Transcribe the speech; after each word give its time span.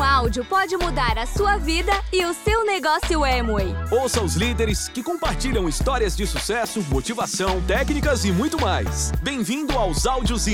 Um 0.00 0.02
áudio 0.02 0.42
pode 0.46 0.74
mudar 0.78 1.18
a 1.18 1.26
sua 1.26 1.58
vida 1.58 1.92
e 2.10 2.24
o 2.24 2.32
seu 2.32 2.64
negócio 2.64 3.22
Amway. 3.22 3.76
Ouça 3.90 4.22
os 4.22 4.34
líderes 4.34 4.88
que 4.88 5.02
compartilham 5.02 5.68
histórias 5.68 6.16
de 6.16 6.26
sucesso, 6.26 6.82
motivação, 6.88 7.60
técnicas 7.66 8.24
e 8.24 8.32
muito 8.32 8.58
mais. 8.58 9.12
Bem-vindo 9.22 9.76
aos 9.76 10.06
Áudios 10.06 10.46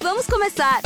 Vamos 0.00 0.24
começar! 0.26 0.80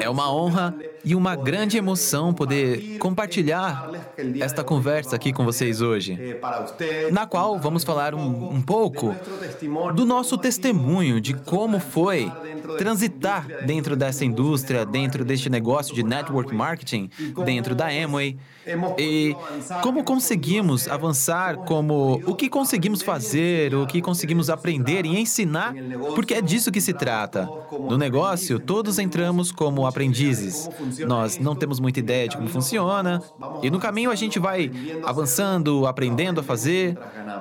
É 0.00 0.08
uma 0.08 0.32
honra 0.32 0.76
e 1.04 1.16
uma 1.16 1.34
grande 1.34 1.76
emoção 1.76 2.32
poder 2.32 2.98
compartilhar 2.98 3.90
esta 4.40 4.62
conversa 4.62 5.16
aqui 5.16 5.32
com 5.32 5.44
vocês 5.44 5.80
hoje, 5.80 6.16
na 7.10 7.26
qual 7.26 7.58
vamos 7.58 7.82
falar 7.82 8.14
um, 8.14 8.52
um 8.52 8.62
pouco 8.62 9.12
do 9.96 10.04
nosso 10.04 10.38
testemunho 10.38 11.20
de 11.20 11.34
como 11.34 11.80
foi 11.80 12.30
transitar 12.78 13.44
dentro 13.66 13.96
dessa 13.96 14.24
indústria, 14.24 14.86
dentro 14.86 15.24
deste 15.24 15.50
negócio 15.50 15.92
de 15.92 16.04
network 16.04 16.54
marketing, 16.54 17.10
dentro 17.44 17.74
da 17.74 17.88
Amway, 17.88 18.38
e 18.96 19.34
como 19.82 20.04
conseguimos 20.04 20.86
avançar, 20.86 21.56
como 21.56 22.22
o 22.24 22.36
que 22.36 22.48
conseguimos 22.48 23.02
fazer, 23.02 23.74
o 23.74 23.84
que 23.84 24.00
conseguimos 24.00 24.48
aprender 24.48 25.04
e 25.04 25.18
ensinar, 25.18 25.74
porque 26.14 26.34
é 26.34 26.40
disso 26.40 26.70
que 26.70 26.80
se 26.80 26.92
trata. 26.92 27.48
No 27.72 27.98
negócio 27.98 28.43
início, 28.44 28.58
todos 28.58 28.98
entramos 28.98 29.50
como 29.50 29.86
aprendizes. 29.86 30.68
Nós 31.06 31.38
não 31.38 31.56
temos 31.56 31.80
muita 31.80 31.98
ideia 31.98 32.28
de 32.28 32.36
como 32.36 32.48
funciona, 32.48 33.22
e 33.62 33.70
no 33.70 33.80
caminho 33.80 34.10
a 34.10 34.14
gente 34.14 34.38
vai 34.38 34.70
avançando, 35.02 35.86
aprendendo 35.86 36.40
a 36.40 36.42
fazer, 36.42 36.96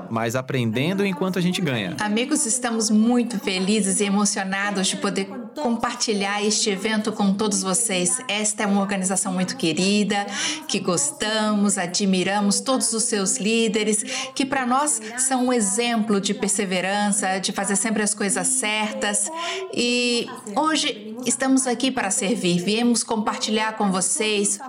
mas 0.09 0.35
aprendendo 0.35 1.05
enquanto 1.05 1.37
a 1.37 1.41
gente 1.41 1.61
ganha. 1.61 1.95
Amigos, 1.99 2.45
estamos 2.45 2.89
muito 2.89 3.39
felizes 3.39 3.99
e 3.99 4.05
emocionados 4.05 4.87
de 4.87 4.97
poder 4.97 5.25
compartilhar 5.55 6.43
este 6.43 6.69
evento 6.69 7.11
com 7.11 7.33
todos 7.33 7.61
vocês. 7.61 8.19
Esta 8.27 8.63
é 8.63 8.65
uma 8.65 8.81
organização 8.81 9.33
muito 9.33 9.55
querida, 9.55 10.25
que 10.67 10.79
gostamos, 10.79 11.77
admiramos 11.77 12.59
todos 12.59 12.91
os 12.93 13.03
seus 13.03 13.37
líderes, 13.37 14.03
que 14.33 14.45
para 14.45 14.65
nós 14.65 15.01
são 15.17 15.47
um 15.47 15.53
exemplo 15.53 16.19
de 16.19 16.33
perseverança, 16.33 17.39
de 17.39 17.51
fazer 17.51 17.75
sempre 17.75 18.01
as 18.01 18.13
coisas 18.13 18.47
certas. 18.47 19.29
E 19.73 20.27
hoje 20.55 20.92
estamos 21.25 21.67
aqui 21.67 21.91
para 21.91 22.11
servir. 22.11 22.59
Viemos 22.59 23.03
compartilhar 23.03 23.73
com 23.77 23.91
vocês 23.91 24.59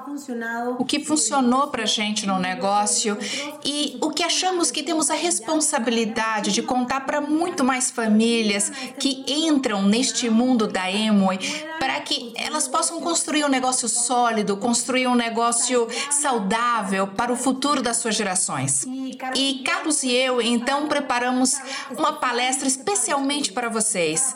o 0.78 0.84
que 0.84 1.05
funcionou 1.05 1.69
para 1.69 1.83
a 1.83 1.86
gente 1.86 2.27
no 2.27 2.39
negócio 2.39 3.17
e 3.64 3.98
o 4.00 4.11
que 4.11 4.22
achamos 4.22 4.70
que 4.70 4.83
temos 4.83 5.11
a 5.11 5.14
responsabilidade 5.14 6.52
de 6.52 6.62
contar 6.62 7.00
para 7.00 7.20
muito 7.20 7.64
mais 7.64 7.91
famílias 7.91 8.70
que 8.98 9.25
entram 9.27 9.83
neste 9.83 10.30
mundo 10.30 10.67
da 10.67 10.91
Emoi 10.91 11.39
para 11.78 12.00
que 12.00 12.33
elas 12.36 12.67
possam 12.67 13.00
construir 13.00 13.45
um 13.45 13.48
negócio 13.48 13.89
sólido, 13.89 14.56
construir 14.56 15.06
um 15.06 15.14
negócio 15.14 15.86
saudável 16.11 17.06
para 17.08 17.33
o 17.33 17.36
futuro 17.36 17.83
das 17.83 17.98
suas 17.98 18.14
gerações. 18.14 18.86
E 19.34 19.62
Carlos 19.64 20.02
e 20.02 20.12
eu 20.12 20.41
então 20.41 20.89
preparamos 20.89 21.56
uma 21.97 22.14
palestra 22.14 22.67
especialmente 22.67 23.52
para 23.52 23.69
vocês, 23.69 24.34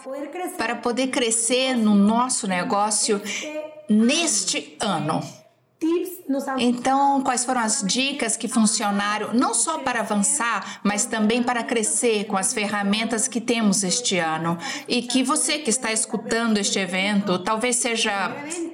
para 0.56 0.74
poder 0.76 1.08
crescer 1.08 1.74
no 1.78 1.94
nosso 1.94 2.46
negócio 2.46 3.20
neste 3.88 4.76
ano. 4.80 5.22
Então, 6.58 7.22
quais 7.22 7.44
foram 7.44 7.62
as 7.62 7.82
dicas 7.82 8.36
que 8.36 8.48
funcionaram 8.48 9.32
não 9.32 9.54
só 9.54 9.78
para 9.78 10.00
avançar, 10.00 10.80
mas 10.82 11.06
também 11.06 11.42
para 11.42 11.62
crescer 11.62 12.24
com 12.24 12.36
as 12.36 12.52
ferramentas 12.52 13.26
que 13.26 13.40
temos 13.40 13.82
este 13.82 14.18
ano? 14.18 14.58
E 14.86 15.02
que 15.02 15.22
você 15.22 15.58
que 15.58 15.70
está 15.70 15.90
escutando 15.90 16.58
este 16.58 16.78
evento, 16.78 17.38
talvez 17.38 17.76
seja, 17.76 18.30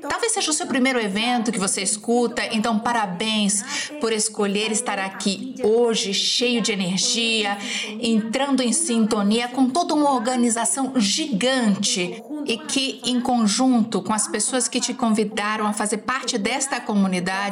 talvez 0.09 0.33
seja 0.33 0.51
o 0.51 0.55
seu 0.55 0.67
primeiro 0.67 0.99
evento 0.99 1.53
que 1.53 1.59
você 1.59 1.81
escuta, 1.81 2.43
então 2.53 2.79
parabéns 2.79 3.63
por 4.01 4.13
escolher 4.13 4.73
estar 4.73 4.99
aqui 4.99 5.55
hoje, 5.63 6.13
cheio 6.13 6.61
de 6.61 6.73
energia, 6.73 7.57
entrando 8.01 8.63
em 8.63 8.73
sintonia 8.73 9.47
com 9.47 9.71
toda 9.71 9.95
uma 9.95 10.13
organização 10.13 10.93
gigante 10.97 12.23
e 12.47 12.59
que 12.59 13.01
em 13.05 13.21
conjunto 13.21 14.03
com 14.03 14.13
as 14.13 14.27
pessoas 14.27 14.69
que 14.69 14.81
te 14.81 14.93
convidaram 14.93 15.67
a 15.67 15.73
fazer 15.73 15.99
parte 15.99 16.37
desta 16.37 16.81
comunidade 16.81 17.44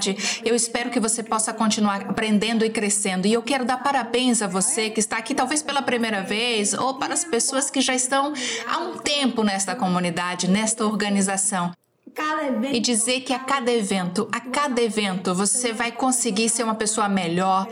eu 0.44 0.54
espero 0.54 0.90
que 0.90 1.00
você 1.00 1.22
possa 1.22 1.52
continuar 1.52 2.02
aprendendo 2.02 2.64
e 2.64 2.70
crescendo. 2.70 3.26
E 3.26 3.32
eu 3.32 3.42
quero 3.42 3.64
dar 3.64 3.82
parabéns 3.82 4.42
a 4.42 4.46
você 4.46 4.90
que 4.90 5.00
está 5.00 5.18
aqui, 5.18 5.34
talvez 5.34 5.62
pela 5.62 5.82
primeira 5.82 6.22
vez, 6.22 6.72
ou 6.72 6.94
para 6.94 7.14
as 7.14 7.24
pessoas 7.24 7.70
que 7.70 7.80
já 7.80 7.94
estão 7.94 8.32
há 8.66 8.78
um 8.78 8.98
tempo 8.98 9.42
nesta 9.42 9.74
comunidade, 9.74 10.48
nesta 10.48 10.84
organização 10.84 11.72
e 12.72 12.80
dizer 12.80 13.20
que 13.20 13.32
a 13.32 13.38
cada 13.38 13.72
evento, 13.72 14.28
a 14.32 14.40
cada 14.40 14.82
evento, 14.82 15.34
você 15.34 15.72
vai 15.72 15.90
conseguir 15.90 16.48
ser 16.48 16.62
uma 16.62 16.74
pessoa 16.74 17.08
melhor, 17.08 17.66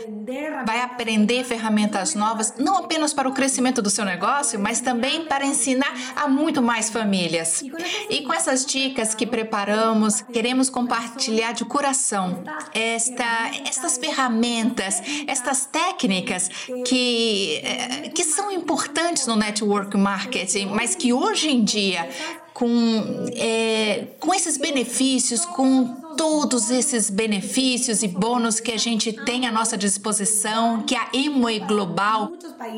vai 0.65 0.81
aprender 0.81 1.43
ferramentas 1.43 2.15
novas, 2.15 2.53
não 2.57 2.77
apenas 2.77 3.13
para 3.13 3.27
o 3.27 3.33
crescimento 3.33 3.81
do 3.81 3.89
seu 3.89 4.05
negócio, 4.05 4.59
mas 4.59 4.81
também 4.81 5.25
para 5.25 5.45
ensinar 5.45 5.93
a 6.15 6.27
muito 6.27 6.61
mais 6.61 6.89
famílias. 6.89 7.63
E 8.09 8.21
com 8.21 8.33
essas 8.33 8.65
dicas 8.65 9.13
que 9.13 9.25
preparamos, 9.25 10.21
queremos 10.21 10.69
compartilhar 10.69 11.51
de 11.51 11.65
coração 11.65 12.43
esta, 12.73 13.51
estas 13.65 13.97
ferramentas, 13.97 15.01
estas 15.27 15.65
técnicas 15.65 16.49
que, 16.85 17.61
eh, 17.63 18.09
que 18.09 18.23
são 18.23 18.51
importantes 18.51 19.27
no 19.27 19.35
network 19.35 19.95
marketing, 19.97 20.67
mas 20.67 20.95
que 20.95 21.13
hoje 21.13 21.49
em 21.49 21.63
dia 21.63 22.09
com, 22.53 23.25
é, 23.33 24.07
com 24.19 24.33
esses 24.33 24.57
benefícios, 24.57 25.45
com 25.45 26.10
todos 26.17 26.69
esses 26.69 27.09
benefícios 27.09 28.03
e 28.03 28.07
bônus 28.07 28.59
que 28.59 28.71
a 28.71 28.77
gente 28.77 29.13
tem 29.13 29.47
à 29.47 29.51
nossa 29.51 29.77
disposição, 29.77 30.81
que 30.83 30.95
a 30.95 31.07
Emway 31.13 31.59
Global 31.59 32.31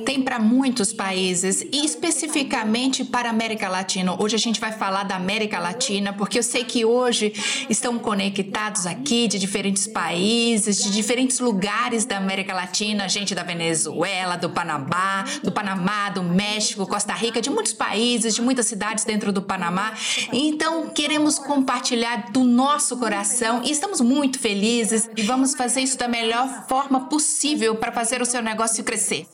tem 0.06 0.22
para 0.22 0.40
muitos 0.40 0.94
países 0.94 1.62
e 1.62 1.86
especificamente 1.86 3.04
para 3.04 3.30
a 3.30 3.32
América 3.32 3.68
Latina. 3.68 4.16
Hoje 4.22 4.36
a 4.36 4.40
gente 4.40 4.60
vai 4.60 4.72
falar 4.72 5.04
da 5.04 5.16
América 5.16 5.60
Latina, 5.60 6.14
porque 6.14 6.40
eu 6.40 6.44
sei 6.44 6.64
que 6.64 6.86
hoje 6.86 7.34
estão 7.70 7.98
conectados 8.00 8.86
aqui 8.86 9.28
de 9.28 9.40
diferentes 9.40 9.88
países, 9.88 10.82
de 10.82 10.92
diferentes 10.92 11.40
lugares 11.40 12.06
da 12.06 12.18
América 12.18 12.54
Latina, 12.54 13.08
gente 13.10 13.36
da 13.36 13.44
Venezuela, 13.44 14.36
do 14.36 14.50
Panamá, 14.50 15.26
do 15.44 15.52
Panamá, 15.52 16.10
do 16.10 16.24
México, 16.24 16.88
Costa 16.88 17.14
Rica, 17.14 17.42
de 17.42 17.50
muitos 17.50 17.74
países, 17.74 18.36
de 18.36 18.42
muitas 18.42 18.66
cidades 18.66 19.04
dentro 19.04 19.32
do 19.32 19.42
Panamá. 19.42 19.94
Então, 20.32 20.90
queremos 20.90 21.38
compartilhar 21.38 22.32
do 22.32 22.44
nosso 22.44 22.98
coração 22.98 23.22
e 23.63 23.72
estamos 23.72 24.01
muito 24.01 24.39
felizes 24.39 25.09
e 25.16 25.22
vamos 25.23 25.56
fazer 25.56 25.81
isso 25.81 25.97
da 25.97 26.07
melhor 26.07 26.67
forma 26.67 27.07
possível 27.07 27.75
para 27.75 27.91
fazer 27.91 28.22
o 28.22 28.25
seu 28.25 28.41
negócio 28.41 28.84
crescer. 28.84 29.25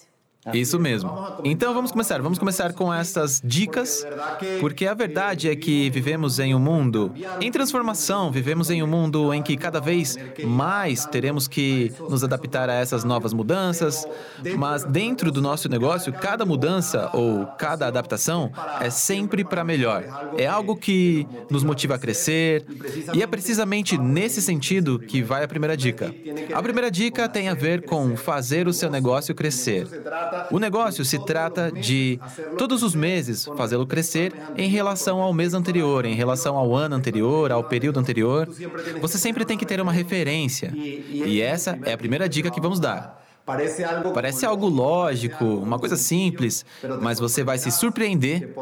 Isso 0.54 0.80
mesmo. 0.80 1.12
Então 1.44 1.74
vamos 1.74 1.92
começar. 1.92 2.22
Vamos 2.22 2.40
começar 2.40 2.74
com 2.74 2.94
essas 2.94 3.42
dicas, 3.44 4.06
porque 4.62 4.88
a 4.88 4.94
verdade 4.94 5.50
é 5.50 5.56
que 5.56 5.90
vivemos 5.90 6.40
em 6.40 6.56
um 6.56 6.60
mundo 6.60 7.14
em 7.42 7.52
transformação, 7.52 8.32
vivemos 8.32 8.70
em 8.70 8.82
um 8.82 8.88
mundo 8.88 9.34
em 9.34 9.44
que 9.44 9.58
cada 9.58 9.82
vez 9.82 10.18
mais 10.46 11.06
teremos 11.06 11.48
que 11.48 11.92
nos 12.10 12.24
adaptar 12.24 12.70
a 12.70 12.74
essas 12.74 13.04
novas 13.04 13.34
mudanças, 13.34 14.08
mas 14.58 14.86
dentro 14.86 15.30
do 15.30 15.42
nosso 15.42 15.68
negócio, 15.68 16.14
cada 16.14 16.46
mudança 16.46 17.10
ou 17.14 17.46
cada 17.58 17.88
adaptação 17.88 18.50
é 18.80 18.90
sempre 18.90 19.44
para 19.44 19.64
melhor. 19.64 20.06
É 20.38 20.48
algo 20.48 20.76
que 20.76 21.28
nos 21.50 21.64
motiva 21.66 21.96
a 21.96 22.00
crescer, 22.00 22.66
e 23.14 23.22
é 23.22 23.28
precisamente 23.28 23.98
nesse 23.98 24.42
sentido 24.42 25.00
que 25.00 25.22
vai 25.22 25.44
a 25.44 25.48
primeira 25.48 25.76
dica. 25.76 26.14
A 26.54 26.62
primeira 26.62 26.90
dica 26.90 27.28
tem 27.28 27.50
a 27.50 27.54
ver 27.54 27.84
com 27.84 28.16
fazer 28.16 28.68
o 28.68 28.74
seu 28.74 28.90
negócio 28.90 29.36
crescer. 29.36 29.86
O 30.52 30.60
negócio 30.60 31.04
se 31.06 31.24
trata 31.26 31.72
de, 31.72 32.20
todos 32.58 32.84
os 32.84 32.96
meses, 32.96 33.46
fazê-lo 33.58 33.86
crescer 33.86 34.34
em 34.56 34.70
relação 34.70 35.22
ao 35.22 35.34
mês 35.34 35.54
anterior, 35.54 36.06
em 36.06 36.16
relação 36.16 36.58
ao 36.58 36.76
ano 36.76 36.96
anterior, 36.96 37.52
ao 37.52 37.64
período 37.64 38.00
anterior. 38.00 38.48
Você 39.02 39.18
sempre 39.18 39.46
tem 39.46 39.58
que 39.58 39.66
ter 39.66 39.80
uma 39.82 39.92
referência. 39.92 40.74
E 40.76 41.42
essa 41.42 41.78
é 41.84 41.94
a 41.94 41.98
primeira 41.98 42.28
dica 42.28 42.50
que 42.50 42.62
vamos 42.62 42.80
dar. 42.80 43.29
Parece 44.14 44.46
algo 44.46 44.68
lógico, 44.68 45.44
uma 45.44 45.80
coisa 45.80 45.96
simples, 45.96 46.66
mas 47.02 47.20
você 47.20 47.44
vai 47.44 47.58
se 47.58 47.72
surpreender 47.72 48.54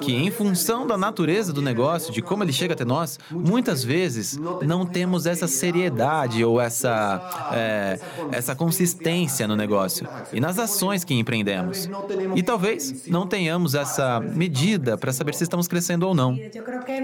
que, 0.00 0.12
em 0.14 0.30
função 0.30 0.86
da 0.86 0.96
natureza 0.96 1.52
do 1.52 1.62
negócio, 1.62 2.12
de 2.12 2.20
como 2.20 2.42
ele 2.42 2.52
chega 2.52 2.74
até 2.74 2.84
nós, 2.84 3.18
muitas 3.30 3.84
vezes 3.84 4.38
não 4.62 4.84
temos 4.84 5.26
essa 5.26 5.46
seriedade 5.46 6.44
ou 6.44 6.60
essa, 6.60 7.50
é, 7.52 7.98
essa 8.32 8.54
consistência 8.54 9.46
no 9.46 9.54
negócio 9.54 10.08
e 10.32 10.40
nas 10.40 10.58
ações 10.58 11.04
que 11.04 11.14
empreendemos. 11.14 11.88
E 12.34 12.42
talvez 12.42 13.06
não 13.06 13.26
tenhamos 13.26 13.74
essa 13.74 14.20
medida 14.20 14.96
para 14.98 15.12
saber 15.12 15.34
se 15.34 15.44
estamos 15.44 15.68
crescendo 15.68 16.06
ou 16.06 16.14
não. 16.14 16.36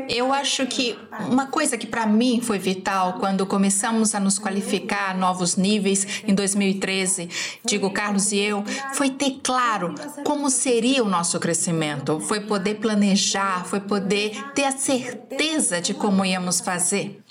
Eu 0.09 0.33
acho 0.33 0.67
que 0.67 0.99
uma 1.31 1.47
coisa 1.47 1.77
que 1.79 1.87
para 1.87 2.07
mim 2.07 2.41
foi 2.41 2.59
vital 2.59 3.15
quando 3.21 3.47
começamos 3.47 4.15
a 4.15 4.21
nos 4.21 4.39
qualificar 4.39 5.11
a 5.11 5.15
novos 5.15 5.57
níveis 5.57 6.23
em 6.27 6.35
2013 6.35 7.28
digo 7.65 7.91
Carlos 7.91 8.33
e 8.33 8.39
eu, 8.39 8.65
foi 8.95 9.11
ter 9.11 9.41
claro 9.43 9.95
como 10.25 10.51
seria 10.51 11.03
o 11.03 11.09
nosso 11.09 11.39
crescimento, 11.39 12.21
foi 12.21 12.41
poder 12.41 12.77
planejar, 12.77 13.65
foi 13.65 13.81
poder 13.81 14.53
ter 14.55 14.65
a 14.65 14.73
certeza 14.73 15.81
de 15.81 15.95
como 15.95 16.25
íamos 16.25 16.61
fazer. 16.61 17.23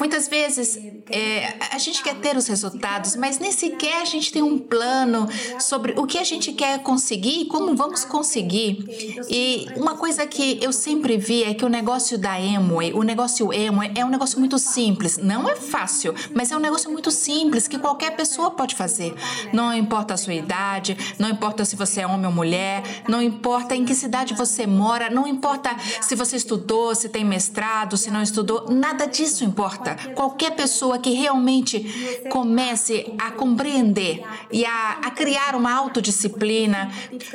Muitas 0.00 0.26
vezes 0.26 0.76
é, 1.08 1.54
a 1.70 1.78
gente 1.78 2.02
quer 2.02 2.16
ter 2.16 2.36
os 2.36 2.48
resultados, 2.48 3.14
mas 3.14 3.38
nem 3.38 3.52
sequer 3.52 4.02
a 4.02 4.04
gente 4.04 4.32
tem 4.32 4.42
um 4.42 4.58
plano 4.58 5.28
sobre 5.60 5.94
o 5.96 6.04
que 6.06 6.18
a 6.18 6.24
gente 6.24 6.52
quer 6.52 6.80
conseguir 6.80 7.42
e 7.42 7.44
como 7.44 7.76
vamos 7.76 8.04
conseguir. 8.04 8.84
E 9.30 9.68
uma 9.76 9.96
coisa 9.96 10.26
que 10.26 10.58
eu 10.60 10.72
sempre 10.72 11.16
vi 11.16 11.44
é 11.44 11.54
que 11.54 11.64
o 11.64 11.68
negócio 11.68 12.18
da 12.18 12.40
Emway, 12.40 12.94
o 12.94 13.04
negócio 13.04 13.52
Emway 13.52 13.92
é 13.94 14.04
um 14.04 14.08
negócio 14.08 14.40
muito 14.40 14.58
simples. 14.58 15.18
Não 15.18 15.48
é 15.48 15.54
fácil, 15.54 16.12
mas 16.34 16.50
é 16.50 16.56
um 16.56 16.60
negócio 16.60 16.90
muito 16.90 17.12
simples 17.12 17.68
que 17.68 17.78
qualquer 17.78 18.16
pessoa 18.16 18.50
pode 18.50 18.74
fazer. 18.74 19.14
Não 19.52 19.72
importa 19.72 20.14
a 20.14 20.16
sua 20.16 20.34
idade, 20.34 20.98
não 21.16 21.28
importa 21.28 21.64
se 21.64 21.76
você 21.76 22.00
é 22.00 22.06
homem 22.08 22.26
ou 22.26 22.32
mulher, 22.32 22.82
não 23.08 23.22
importa 23.22 23.76
em 23.76 23.84
que 23.84 23.94
cidade 23.94 24.34
você 24.34 24.66
mora, 24.66 25.10
não 25.10 25.28
importa 25.28 25.76
se 26.00 26.16
você 26.16 26.34
estudou, 26.34 26.92
se 26.92 27.08
tem 27.08 27.24
mestrado, 27.24 27.96
se 27.96 28.10
não 28.10 28.20
estudou, 28.20 28.68
nada 28.68 29.06
disso 29.06 29.43
importa. 29.44 29.96
Qualquer 30.14 30.52
pessoa 30.52 30.98
que 30.98 31.10
realmente 31.10 32.22
comece 32.30 33.14
a 33.18 33.30
compreender 33.30 34.22
e 34.50 34.64
a, 34.64 34.98
a 35.04 35.10
criar 35.10 35.54
uma 35.54 35.72
autodisciplina 35.72 36.90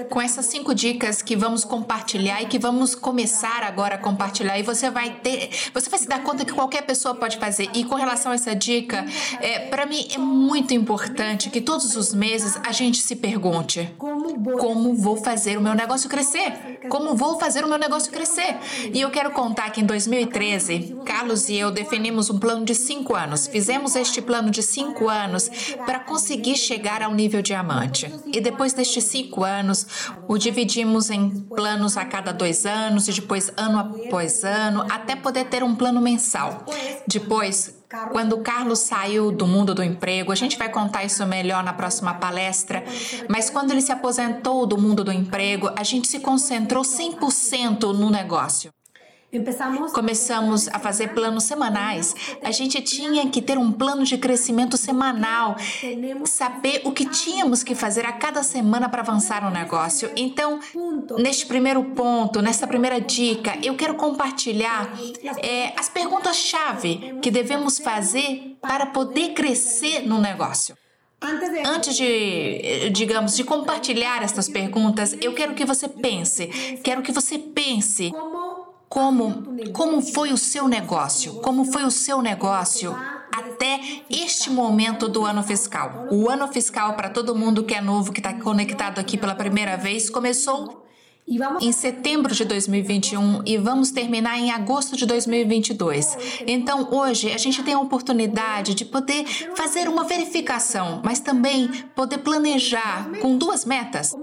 com 0.10 0.22
essas 0.22 0.46
cinco 0.46 0.74
dicas 0.74 1.22
que 1.22 1.36
vamos 1.36 1.64
compartilhar 1.64 2.42
e 2.42 2.46
que 2.46 2.60
vamos 2.60 2.96
começar 2.96 3.64
agora 3.64 3.96
a 3.96 3.98
compartilhar. 3.98 4.58
E 4.60 4.64
você 4.64 4.90
vai 4.90 5.12
ter, 5.12 5.50
você 5.74 5.90
vai 5.90 6.00
se 6.00 6.08
dar 6.08 6.24
conta 6.24 6.46
que 6.46 6.54
qualquer 6.54 6.84
pessoa 6.84 7.16
pode 7.16 7.38
fazer. 7.38 7.70
E 7.74 7.84
com 7.84 7.96
relação 7.96 8.32
a 8.32 8.36
essa 8.36 8.56
dica, 8.56 9.06
é, 9.40 9.60
para 9.68 9.86
mim 9.86 10.08
é 10.14 10.18
muito 10.18 10.74
importante 10.74 11.50
que 11.50 11.62
todos 11.62 11.96
os 11.96 12.14
meses 12.14 12.60
a 12.66 12.72
gente 12.72 13.02
se 13.02 13.16
pergunte: 13.16 13.94
como 13.98 14.96
vou 14.96 15.18
fazer 15.18 15.58
o 15.58 15.62
meu 15.62 15.74
negócio 15.74 16.10
crescer? 16.10 16.80
Como 16.90 17.16
vou 17.16 17.40
fazer 17.40 17.64
o 17.64 17.68
meu 17.68 17.78
negócio 17.78 18.12
crescer? 18.12 18.58
E 18.94 19.02
eu 19.02 19.10
quero 19.10 19.32
contar 19.32 19.70
que 19.72 19.82
em 19.82 19.86
2013, 19.86 20.98
Carlos 21.06 21.50
e 21.50 21.56
eu 21.56 21.72
definimos 21.72 21.99
definimos 22.00 22.30
um 22.30 22.40
plano 22.40 22.64
de 22.64 22.74
cinco 22.74 23.14
anos. 23.14 23.46
Fizemos 23.46 23.94
este 23.96 24.22
plano 24.22 24.50
de 24.50 24.64
cinco 24.64 25.10
anos 25.10 25.50
para 25.86 26.00
conseguir 26.00 26.56
chegar 26.56 27.04
ao 27.04 27.14
nível 27.14 27.42
diamante. 27.42 28.10
E 28.26 28.40
depois 28.40 28.72
destes 28.72 29.04
cinco 29.04 29.44
anos, 29.44 29.86
o 30.26 30.38
dividimos 30.38 31.10
em 31.10 31.30
planos 31.30 31.98
a 31.98 32.06
cada 32.06 32.32
dois 32.32 32.66
anos 32.66 33.10
e 33.10 33.12
depois 33.12 33.52
ano 33.58 33.80
após 33.80 34.46
ano, 34.46 34.86
até 34.90 35.14
poder 35.14 35.46
ter 35.46 35.62
um 35.62 35.76
plano 35.76 36.00
mensal. 36.00 36.66
Depois, 37.06 37.78
quando 38.14 38.34
o 38.34 38.42
Carlos 38.42 38.80
saiu 38.80 39.30
do 39.30 39.46
mundo 39.46 39.76
do 39.76 39.84
emprego, 39.84 40.32
a 40.32 40.36
gente 40.36 40.58
vai 40.58 40.70
contar 40.70 41.04
isso 41.04 41.26
melhor 41.26 41.64
na 41.64 41.74
próxima 41.74 42.14
palestra, 42.14 42.84
mas 43.28 43.50
quando 43.50 43.72
ele 43.72 43.82
se 43.82 43.92
aposentou 43.92 44.66
do 44.66 44.78
mundo 44.78 45.04
do 45.04 45.12
emprego, 45.12 45.70
a 45.76 45.84
gente 45.84 46.08
se 46.08 46.20
concentrou 46.20 46.84
100% 46.84 47.94
no 47.94 48.10
negócio. 48.10 48.72
Começamos 49.94 50.68
a 50.70 50.80
fazer 50.80 51.10
planos 51.10 51.44
semanais. 51.44 52.16
A 52.42 52.50
gente 52.50 52.82
tinha 52.82 53.30
que 53.30 53.42
ter 53.42 53.60
um 53.60 53.72
plano 53.72 54.04
de 54.04 54.18
crescimento 54.18 54.76
semanal, 54.76 55.56
saber 56.26 56.82
o 56.84 56.92
que 56.92 57.06
tínhamos 57.06 57.62
que 57.62 57.76
fazer 57.76 58.06
a 58.08 58.12
cada 58.12 58.42
semana 58.42 58.90
para 58.90 59.02
avançar 59.02 59.44
no 59.44 59.52
negócio. 59.52 60.10
Então, 60.16 60.60
neste 61.20 61.46
primeiro 61.46 61.84
ponto, 61.96 62.42
nessa 62.42 62.66
primeira 62.66 63.00
dica, 63.00 63.56
eu 63.62 63.76
quero 63.76 63.94
compartilhar 63.94 64.92
é, 65.44 65.74
as 65.80 65.88
perguntas-chave 65.90 67.20
que 67.22 67.30
devemos 67.30 67.78
fazer 67.78 68.58
para 68.60 68.88
poder 68.88 69.34
crescer 69.34 70.08
no 70.08 70.20
negócio. 70.20 70.76
Antes 71.66 71.98
de, 71.98 72.90
digamos, 72.92 73.36
de 73.36 73.44
compartilhar 73.44 74.24
essas 74.24 74.48
perguntas, 74.48 75.16
eu 75.22 75.34
quero 75.34 75.54
que 75.54 75.66
você 75.66 75.88
pense, 75.88 76.48
quero 76.82 77.02
que 77.02 77.12
você 77.12 77.38
pense 77.38 78.12
como, 78.90 79.44
como 79.72 80.02
foi 80.02 80.34
o 80.34 80.38
seu 80.38 80.68
negócio, 80.68 81.36
como 81.36 81.64
foi 81.64 81.84
o 81.84 81.92
seu 81.92 82.22
negócio 82.22 82.94
até 83.32 83.80
este 84.10 84.50
momento 84.50 85.08
do 85.08 85.26
ano 85.26 85.44
fiscal. 85.44 86.08
O 86.10 86.28
ano 86.28 86.48
fiscal, 86.48 86.96
para 86.96 87.10
todo 87.10 87.36
mundo 87.36 87.64
que 87.64 87.76
é 87.76 87.82
novo, 87.82 88.12
que 88.12 88.20
está 88.20 88.34
conectado 88.34 89.00
aqui 89.00 89.16
pela 89.16 89.36
primeira 89.36 89.78
vez, 89.78 90.10
começou 90.10 90.89
em 91.62 91.72
setembro 91.72 92.34
de 92.34 92.44
2021 92.44 93.44
e 93.46 93.56
vamos 93.58 93.92
terminar 93.92 94.40
em 94.40 94.52
agosto 94.52 94.96
de 94.98 95.06
2022. 95.06 96.18
Então, 96.48 96.88
hoje, 96.92 97.32
a 97.32 97.38
gente 97.38 97.62
tem 97.62 97.76
a 97.76 97.80
oportunidade 97.80 98.74
de 98.74 98.84
poder 98.84 99.26
fazer 99.56 99.88
uma 99.88 100.04
verificação, 100.04 101.02
mas 101.04 101.20
também 101.20 101.68
poder 101.96 102.20
planejar 102.20 103.12
com 103.22 103.38
duas 103.38 103.64
metas. 103.64 104.16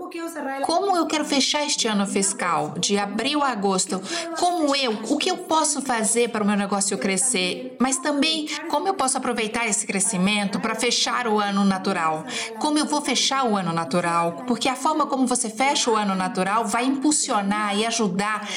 Como 0.64 0.96
eu 0.96 1.06
quero 1.06 1.24
fechar 1.24 1.64
este 1.64 1.86
ano 1.86 2.06
fiscal, 2.06 2.74
de 2.78 2.98
abril 2.98 3.42
a 3.42 3.50
agosto? 3.50 4.02
Como 4.38 4.74
eu, 4.74 4.98
o 5.08 5.16
que 5.16 5.30
eu 5.30 5.36
posso 5.36 5.80
fazer 5.82 6.30
para 6.30 6.42
o 6.42 6.46
meu 6.46 6.56
negócio 6.56 6.98
crescer? 6.98 7.76
Mas 7.78 7.98
também, 7.98 8.48
como 8.68 8.88
eu 8.88 8.94
posso 8.94 9.16
aproveitar 9.16 9.68
esse 9.68 9.86
crescimento 9.86 10.58
para 10.58 10.74
fechar 10.74 11.28
o 11.28 11.38
ano 11.38 11.64
natural? 11.64 12.24
Como 12.58 12.78
eu 12.78 12.86
vou 12.86 13.00
fechar 13.00 13.44
o 13.44 13.56
ano 13.56 13.72
natural? 13.72 14.44
Porque 14.46 14.68
a 14.68 14.74
forma 14.74 15.06
como 15.06 15.26
você 15.26 15.48
fecha 15.48 15.90
o 15.90 15.94
ano 15.94 16.14
natural 16.14 16.64
vai 16.64 16.95
impulsionar 16.96 17.76
e 17.76 17.86
ajudar 17.86 18.48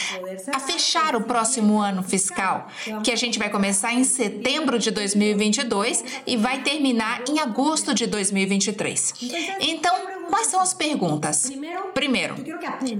a 0.54 0.60
fechar 0.60 1.16
o 1.16 1.22
próximo 1.22 1.80
ano 1.80 2.02
fiscal, 2.02 2.68
que 3.04 3.12
a 3.12 3.16
gente 3.16 3.38
vai 3.38 3.50
começar 3.50 3.94
em 3.94 4.04
setembro 4.04 4.80
de 4.80 4.92
2022 4.92 6.04
e 6.26 6.38
vai 6.38 6.62
terminar 6.62 7.24
em 7.30 7.40
agosto 7.40 7.94
de 7.94 8.08
2023. 8.08 9.14
Então, 9.60 9.94
quais 10.30 10.48
são 10.48 10.60
as 10.60 10.74
perguntas? 10.74 11.52
Primeiro, 11.94 12.36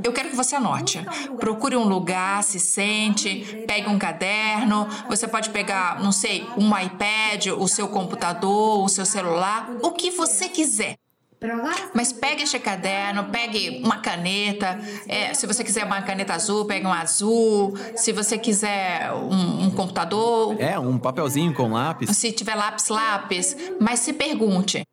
eu 0.04 0.12
quero 0.12 0.30
que 0.30 0.36
você 0.36 0.56
anote. 0.56 1.00
Procure 1.40 1.76
um 1.76 1.88
lugar, 1.88 2.44
se 2.44 2.60
sente, 2.60 3.64
pegue 3.68 3.88
um 3.90 3.98
caderno. 3.98 4.88
Você 5.08 5.28
pode 5.28 5.50
pegar, 5.50 6.02
não 6.02 6.12
sei, 6.12 6.46
um 6.58 6.78
iPad, 6.78 7.48
o 7.58 7.68
seu 7.68 7.88
computador, 7.88 8.84
o 8.84 8.90
seu 8.90 9.06
celular, 9.06 9.70
o 9.82 9.92
que 9.92 10.12
você 10.12 10.50
quiser. 10.50 10.96
Mas 11.94 12.12
pegue 12.12 12.44
este 12.44 12.60
caderno, 12.60 13.26
pegue 13.26 13.82
uma 13.84 13.98
caneta. 13.98 14.80
É, 15.08 15.34
se 15.34 15.48
você 15.48 15.64
quiser 15.64 15.86
uma 15.86 16.02
caneta 16.02 16.34
azul, 16.34 16.66
pegue 16.66 16.86
um 16.86 16.92
azul. 16.92 17.78
Se 17.96 18.12
você 18.12 18.38
quiser 18.38 19.12
um, 19.14 19.66
um 19.66 19.72
computador. 19.72 20.60
É, 20.60 20.78
um 20.78 20.98
papelzinho 20.98 21.54
com 21.54 21.72
lápis. 21.72 22.16
Se 22.18 22.32
tiver 22.32 22.56
lápis, 22.56 22.90
lápis. 22.90 23.56
Mas 23.80 24.02
se 24.02 24.12
pergunte: 24.12 24.86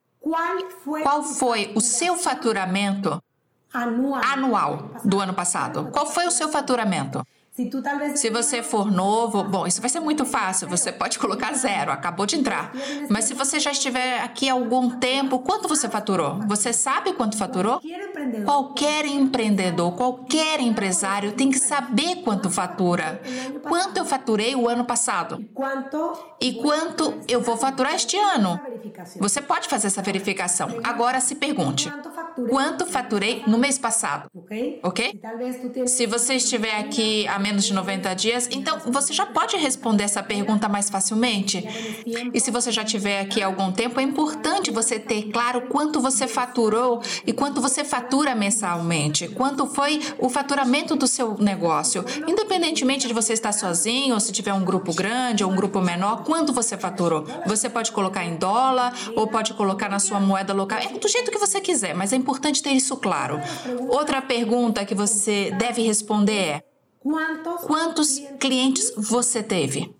qual 1.03 1.23
foi 1.25 1.73
o 1.75 1.81
seu 1.81 2.17
faturamento 2.17 3.21
anual 3.73 4.91
do 5.05 5.21
ano 5.21 5.35
passado? 5.35 5.91
Qual 5.93 6.07
foi 6.07 6.27
o 6.27 6.31
seu 6.31 6.49
faturamento? 6.49 7.27
Se 8.15 8.29
você 8.29 8.63
for 8.63 8.91
novo, 8.91 9.43
bom, 9.43 9.67
isso 9.67 9.81
vai 9.81 9.89
ser 9.89 10.01
muito 10.01 10.27
fácil. 10.27 10.69
Você 10.69 10.93
pode 10.93 11.19
colocar 11.19 11.55
zero, 11.55 11.91
acabou 11.91 12.27
de 12.27 12.37
entrar. 12.37 12.71
Mas 13.09 13.25
se 13.25 13.35
você 13.35 13.59
já 13.59 13.71
estiver 13.71 14.21
aqui 14.21 14.49
há 14.49 14.53
algum 14.53 14.91
tempo, 14.91 15.39
quanto 15.39 15.67
você 15.67 15.89
faturou? 15.89 16.41
Você 16.47 16.73
sabe 16.73 17.15
quanto 17.15 17.37
faturou? 17.39 17.81
Qualquer 18.45 19.07
empreendedor, 19.07 19.93
qualquer 19.93 20.61
empresário 20.61 21.33
tem 21.33 21.51
que 21.51 21.59
saber 21.59 22.17
quanto 22.17 22.51
fatura. 22.51 23.21
Quanto 23.63 23.97
eu 23.97 24.05
faturei 24.05 24.55
o 24.55 24.69
ano 24.69 24.85
passado? 24.85 25.43
E 26.41 26.55
quanto 26.55 27.15
eu 27.27 27.41
vou 27.41 27.57
faturar 27.57 27.95
este 27.95 28.19
ano? 28.19 28.61
Você 29.19 29.41
pode 29.41 29.67
fazer 29.67 29.87
essa 29.87 30.03
verificação. 30.03 30.69
Agora 30.85 31.21
se 31.21 31.35
pergunte: 31.35 31.91
quanto 32.51 32.85
faturei 32.85 33.43
no 33.47 33.57
mês 33.57 33.79
passado? 33.79 34.31
Ok? 34.83 35.19
Se 35.87 36.07
você 36.07 36.35
estiver 36.35 36.79
aqui 36.79 37.27
há 37.29 37.39
menos 37.47 37.65
de 37.65 37.73
90 37.73 38.13
dias, 38.15 38.49
então 38.51 38.81
você 38.87 39.13
já 39.13 39.25
pode 39.25 39.57
responder 39.57 40.03
essa 40.03 40.21
pergunta 40.21 40.69
mais 40.69 40.91
facilmente. 40.91 41.65
E 42.35 42.41
se 42.41 42.51
você 42.51 42.73
já 42.73 42.83
tiver 42.83 43.21
aqui 43.21 43.41
algum 43.41 43.71
tempo, 43.71 44.01
é 44.01 44.03
importante 44.03 44.73
você 44.73 44.99
ter 44.99 45.31
claro 45.31 45.69
quanto 45.69 46.01
você 46.01 46.27
faturou 46.27 47.01
e 47.25 47.33
quanto 47.33 47.61
você 47.61 47.85
fatura 47.85 48.35
mensalmente, 48.35 49.29
quanto 49.29 49.65
foi 49.65 50.01
o 50.19 50.29
faturamento 50.29 50.97
do 50.97 51.07
seu 51.07 51.39
negócio. 51.39 52.05
Independentemente 52.27 53.07
de 53.07 53.15
você 53.15 53.33
estar 53.33 53.53
sozinho, 53.53 54.15
ou 54.15 54.21
se 54.21 54.33
tiver 54.33 54.53
um 54.53 54.65
grupo 54.65 54.93
grande 54.93 55.45
ou 55.45 55.53
um 55.53 55.55
grupo 55.55 55.81
menor, 55.81 56.25
quanto 56.25 56.53
você 56.53 56.77
faturou. 56.77 57.25
Você 57.47 57.69
pode 57.69 57.93
colocar 57.93 58.25
em 58.25 58.35
dólar 58.37 58.93
ou 59.15 59.29
pode 59.29 59.55
colocar 59.55 59.89
na 59.89 60.01
sua 60.01 60.19
moeda 60.19 60.53
local, 60.53 60.81
é 60.81 60.99
do 60.99 61.09
jeito 61.09 61.31
que 61.31 61.39
você 61.39 61.61
quiser, 61.61 61.95
mas 61.95 62.13
é 62.13 62.17
importante 62.17 62.61
ter 62.61 62.71
isso 62.71 62.97
claro. 62.97 63.41
Outra 63.89 64.21
pergunta 64.21 64.85
que 64.85 64.97
você 64.97 65.53
deve 65.57 65.83
responder 65.83 66.33
é: 66.57 66.76
Quantos 67.67 68.21
clientes 68.41 68.93
você 68.97 69.43
teve? 69.43 69.95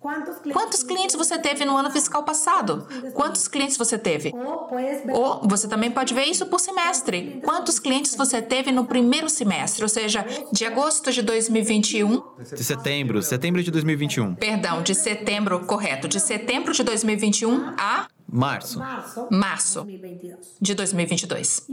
Quantos 0.51 0.83
clientes 0.83 1.15
você 1.15 1.37
teve 1.37 1.63
no 1.63 1.77
ano 1.77 1.89
fiscal 1.89 2.23
passado? 2.23 2.87
Quantos 3.13 3.47
clientes 3.47 3.77
você 3.77 3.97
teve? 3.97 4.33
Ou 5.13 5.47
você 5.47 5.67
também 5.67 5.89
pode 5.89 6.13
ver 6.13 6.25
isso 6.25 6.45
por 6.47 6.59
semestre. 6.59 7.41
Quantos 7.43 7.79
clientes 7.79 8.15
você 8.15 8.41
teve 8.41 8.71
no 8.71 8.85
primeiro 8.85 9.29
semestre, 9.29 9.83
ou 9.83 9.89
seja, 9.89 10.25
de 10.51 10.65
agosto 10.65 11.11
de 11.11 11.21
2021? 11.21 12.21
De 12.55 12.63
setembro, 12.63 13.21
setembro 13.21 13.63
de 13.63 13.71
2021. 13.71 14.35
Perdão, 14.35 14.81
de 14.81 14.93
setembro, 14.93 15.65
correto, 15.65 16.07
de 16.07 16.19
setembro 16.19 16.73
de 16.73 16.83
2021 16.83 17.73
a 17.77 18.07
Março. 18.29 18.79
Março 19.31 19.87
de 20.59 20.75
2022. 20.75 21.65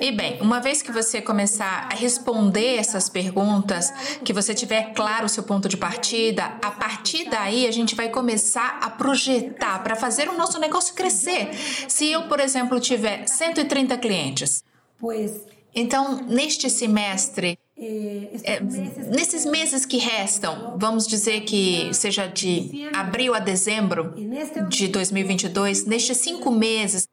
E 0.00 0.12
bem, 0.12 0.40
uma 0.40 0.58
vez 0.58 0.80
que 0.80 0.90
você 0.90 1.20
começar 1.20 1.88
a 1.92 1.94
responder 1.94 2.76
essas 2.76 3.10
perguntas, 3.10 3.90
que 4.24 4.32
você 4.32 4.54
tiver 4.54 4.94
claro 4.94 5.26
o 5.26 5.28
seu 5.28 5.42
ponto 5.42 5.68
de 5.68 5.76
partida, 5.76 6.44
a 6.62 6.70
partir 6.70 7.28
daí 7.28 7.66
a 7.66 7.70
gente 7.70 7.94
vai 7.94 8.08
começar 8.08 8.78
a 8.82 8.88
projetar 8.88 9.82
para 9.82 9.94
fazer 9.94 10.28
o 10.28 10.36
nosso 10.36 10.58
negócio 10.58 10.94
crescer. 10.94 11.52
Se 11.88 12.10
eu, 12.10 12.22
por 12.26 12.40
exemplo, 12.40 12.80
tiver 12.80 13.26
130 13.26 13.98
clientes, 13.98 14.64
então 15.74 16.22
neste 16.22 16.70
semestre 16.70 17.58
é, 17.78 18.60
nesses 19.14 19.44
meses 19.44 19.84
que 19.84 19.98
restam, 19.98 20.76
vamos 20.78 21.06
dizer 21.06 21.42
que 21.42 21.92
seja 21.92 22.26
de 22.26 22.88
abril 22.94 23.34
a 23.34 23.38
dezembro 23.38 24.14
de 24.70 24.88
2022, 24.88 25.84
nestes 25.84 26.16
cinco 26.16 26.50
meses, 26.50 27.06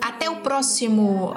até 0.00 0.30
o 0.30 0.36
próximo. 0.36 1.34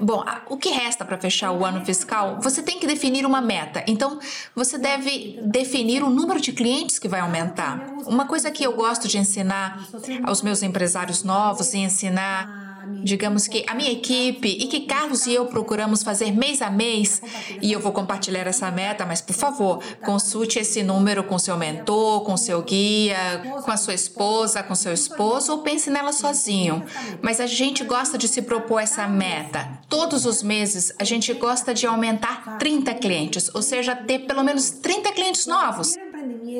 Bom, 0.00 0.24
o 0.48 0.56
que 0.56 0.70
resta 0.70 1.04
para 1.04 1.18
fechar 1.18 1.52
o 1.52 1.62
ano 1.62 1.84
fiscal, 1.84 2.38
você 2.40 2.62
tem 2.62 2.78
que 2.78 2.86
definir 2.86 3.26
uma 3.26 3.42
meta. 3.42 3.84
Então, 3.86 4.18
você 4.54 4.78
deve 4.78 5.38
definir 5.44 6.02
o 6.02 6.08
número 6.08 6.40
de 6.40 6.52
clientes 6.52 6.98
que 6.98 7.06
vai 7.06 7.20
aumentar. 7.20 7.86
Uma 8.06 8.26
coisa 8.26 8.50
que 8.50 8.64
eu 8.64 8.72
gosto 8.72 9.06
de 9.06 9.18
ensinar 9.18 9.86
aos 10.24 10.40
meus 10.40 10.62
empresários 10.62 11.22
novos 11.22 11.74
e 11.74 11.78
ensinar 11.78 12.57
digamos 13.02 13.46
que 13.46 13.64
a 13.66 13.74
minha 13.74 13.90
equipe 13.90 14.48
e 14.48 14.66
que 14.66 14.80
Carlos 14.80 15.26
e 15.26 15.34
eu 15.34 15.46
procuramos 15.46 16.02
fazer 16.02 16.32
mês 16.32 16.62
a 16.62 16.70
mês, 16.70 17.22
e 17.60 17.72
eu 17.72 17.80
vou 17.80 17.92
compartilhar 17.92 18.46
essa 18.46 18.70
meta, 18.70 19.04
mas 19.06 19.20
por 19.20 19.34
favor, 19.34 19.82
consulte 20.04 20.58
esse 20.58 20.82
número 20.82 21.24
com 21.24 21.38
seu 21.38 21.56
mentor, 21.56 22.22
com 22.22 22.36
seu 22.36 22.62
guia, 22.62 23.42
com 23.64 23.70
a 23.70 23.76
sua 23.76 23.94
esposa, 23.94 24.62
com 24.62 24.74
seu 24.74 24.92
esposo 24.92 25.52
ou 25.52 25.58
pense 25.58 25.90
nela 25.90 26.12
sozinho. 26.12 26.84
Mas 27.22 27.40
a 27.40 27.46
gente 27.46 27.84
gosta 27.84 28.16
de 28.18 28.28
se 28.28 28.42
propor 28.42 28.80
essa 28.80 29.06
meta. 29.06 29.68
Todos 29.88 30.24
os 30.24 30.42
meses 30.42 30.92
a 30.98 31.04
gente 31.04 31.32
gosta 31.34 31.72
de 31.72 31.86
aumentar 31.86 32.58
30 32.58 32.94
clientes, 32.94 33.50
ou 33.54 33.62
seja, 33.62 33.94
ter 33.94 34.20
pelo 34.20 34.42
menos 34.42 34.70
30 34.70 35.12
clientes 35.12 35.46
novos. 35.46 35.96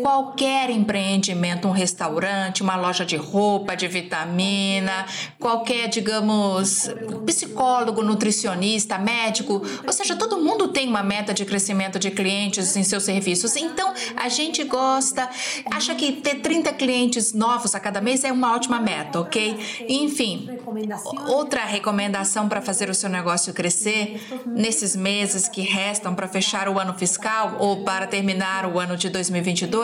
Qualquer 0.02 0.71
empreendimento, 0.71 1.66
um 1.66 1.71
restaurante, 1.71 2.62
uma 2.62 2.76
loja 2.76 3.04
de 3.04 3.16
roupa, 3.16 3.76
de 3.76 3.88
vitamina, 3.88 5.07
qualquer, 5.38 5.88
digamos, 5.88 6.88
psicólogo, 7.25 8.02
nutricionista, 8.02 8.99
médico, 8.99 9.62
ou 9.87 9.92
seja, 9.92 10.16
todo 10.16 10.38
mundo 10.38 10.68
tem 10.68 10.88
uma 10.88 11.02
meta 11.02 11.33
de 11.33 11.45
crescimento 11.45 11.99
de 11.99 12.11
clientes 12.11 12.76
em 12.76 12.83
seus 12.83 13.04
serviços. 13.04 13.57
Então, 13.57 13.92
a 14.16 14.28
gente 14.28 14.62
gosta, 14.64 15.28
acha 15.71 15.95
que 15.95 16.12
ter 16.12 16.40
30 16.40 16.73
clientes 16.75 17.33
novos 17.33 17.75
a 17.75 17.80
cada 17.80 18.00
mês 18.00 18.25
é 18.25 18.33
uma 18.33 18.54
ótima 18.54 18.80
meta, 18.80 19.21
ok? 19.21 19.59
Enfim, 19.88 20.49
outra 21.28 21.64
recomendação 21.64 22.49
para 22.49 22.61
fazer 22.61 22.90
o 22.90 22.95
seu 22.95 23.09
negócio 23.09 23.54
crescer 23.54 24.21
nesses 24.47 24.95
meses 24.95 25.49
que 25.49 25.62
restam 25.62 26.14
para 26.14 26.28
fechar 26.28 26.68
o 26.68 26.78
ano 26.78 26.95
fiscal 26.95 27.57
ou 27.59 27.85
para 27.85 28.07
terminar 28.07 28.66
o 28.66 28.78
ano 28.78 28.97
de 28.97 29.09
2022 29.09 29.78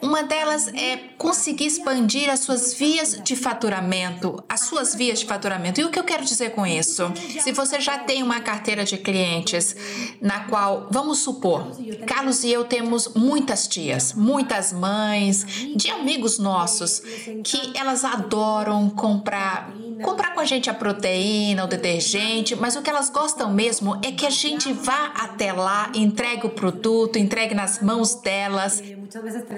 uma 0.00 0.22
delas 0.22 0.68
é 0.68 0.96
conseguir 1.18 1.66
expandir 1.66 2.30
as 2.30 2.40
suas 2.40 2.72
vias 2.72 3.20
de 3.22 3.36
faturamento, 3.36 4.42
as 4.48 4.60
suas 4.60 4.94
vias 4.94 5.20
de 5.20 5.26
faturamento. 5.26 5.78
E 5.78 5.84
o 5.84 5.90
que 5.90 5.98
eu 5.98 6.04
quero 6.04 6.24
dizer 6.24 6.52
com 6.52 6.66
isso? 6.66 7.12
Se 7.42 7.52
você 7.52 7.78
já 7.78 7.98
tem 7.98 8.22
uma 8.22 8.40
carteira 8.40 8.84
de 8.84 8.96
clientes 8.96 9.76
na 10.18 10.44
qual, 10.44 10.88
vamos 10.90 11.18
supor, 11.18 11.66
Carlos 12.06 12.42
e 12.42 12.50
eu 12.50 12.64
temos 12.64 13.12
muitas 13.14 13.68
tias, 13.68 14.14
muitas 14.14 14.72
mães, 14.72 15.44
de 15.76 15.90
amigos 15.90 16.38
nossos 16.38 17.00
que 17.44 17.76
elas 17.76 18.02
adoram 18.02 18.88
comprar 18.88 19.70
comprar 20.02 20.34
com 20.34 20.40
a 20.40 20.44
gente 20.44 20.68
a 20.68 20.74
proteína, 20.74 21.64
o 21.64 21.66
detergente, 21.66 22.56
mas 22.56 22.76
o 22.76 22.82
que 22.82 22.90
elas 22.90 23.10
gostam 23.10 23.52
mesmo 23.52 23.98
é 24.02 24.12
que 24.12 24.26
a 24.26 24.30
gente 24.30 24.72
vá 24.72 25.12
até 25.16 25.52
lá, 25.52 25.90
entregue 25.94 26.46
o 26.46 26.50
produto, 26.50 27.18
entregue 27.18 27.54
nas 27.54 27.80
mãos 27.80 28.14
delas. 28.16 28.82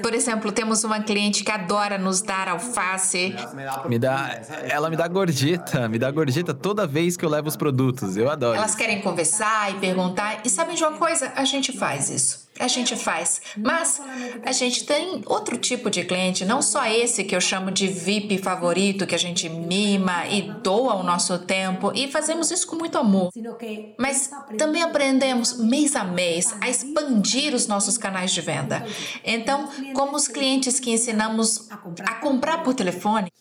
Por 0.02 0.14
exemplo, 0.14 0.52
temos 0.52 0.85
uma 0.85 1.00
cliente 1.00 1.43
que 1.43 1.50
adora 1.50 1.99
nos 1.99 2.21
dar 2.21 2.49
alface. 2.49 3.35
Me 3.88 3.99
dá, 3.99 4.40
ela 4.69 4.90
me 4.90 4.97
dá 4.97 5.09
gorjeta, 5.09 5.88
me 5.88 5.99
dá 5.99 6.11
gorjeta 6.11 6.52
toda 6.52 6.87
vez 6.87 7.16
que 7.16 7.25
eu 7.25 7.28
levo 7.28 7.49
os 7.49 7.57
produtos. 7.57 8.16
Eu 8.16 8.31
adoro. 8.31 8.57
Elas 8.57 8.75
querem 8.75 9.00
conversar 9.00 9.71
e 9.73 9.75
perguntar, 9.75 10.40
e 10.45 10.50
sabem 10.50 10.76
de 10.76 10.85
uma 10.85 10.99
coisa? 10.99 11.33
A 11.35 11.45
gente 11.45 11.76
faz 11.76 12.11
isso 12.11 12.46
a 12.59 12.69
gente 12.69 12.97
faz. 12.97 13.41
Mas 13.57 14.01
a 14.45 14.53
gente 14.53 14.85
tem 14.85 15.23
outro 15.27 15.57
tipo 15.59 15.91
de 15.91 16.05
cliente, 16.05 16.45
não 16.45 16.63
só 16.63 16.87
esse 16.87 17.25
que 17.25 17.35
eu 17.35 17.41
chamo 17.41 17.71
de 17.71 17.87
VIP 17.89 18.39
favorito, 18.39 19.07
que 19.07 19.15
a 19.15 19.19
gente 19.19 19.49
mima 19.49 20.27
e 20.27 20.43
doa 20.43 20.95
o 20.95 21.03
nosso 21.03 21.39
tempo 21.41 21.93
e 21.95 22.09
fazemos 22.09 22.51
isso 22.51 22.67
com 22.67 22.77
muito 22.77 22.99
amor. 22.99 23.31
Mas 23.99 24.31
também 24.59 24.83
aprendemos 24.83 25.59
mês 25.59 25.97
a 25.97 26.05
mês 26.05 26.55
a 26.61 26.69
expandir 26.69 27.55
os 27.55 27.67
nossos 27.67 27.99
canais 27.99 28.33
de 28.33 28.41
venda. 28.41 28.87
Então, 29.25 29.69
como 29.95 30.17
os 30.17 30.29
clientes 30.29 30.81
que 30.81 30.91
ensinamos 30.91 31.71
a 31.71 32.15
comprar 32.15 32.63
por 32.63 32.75
telefone, 32.75 33.33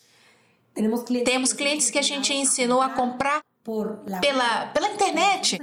temos 1.24 1.52
clientes 1.52 1.90
que 1.90 1.98
a 1.98 2.02
gente 2.02 2.34
ensinou 2.34 2.82
a 2.82 2.90
comprar 2.90 3.40
pela, 4.20 4.66
pela 4.66 4.88
internet, 4.88 5.58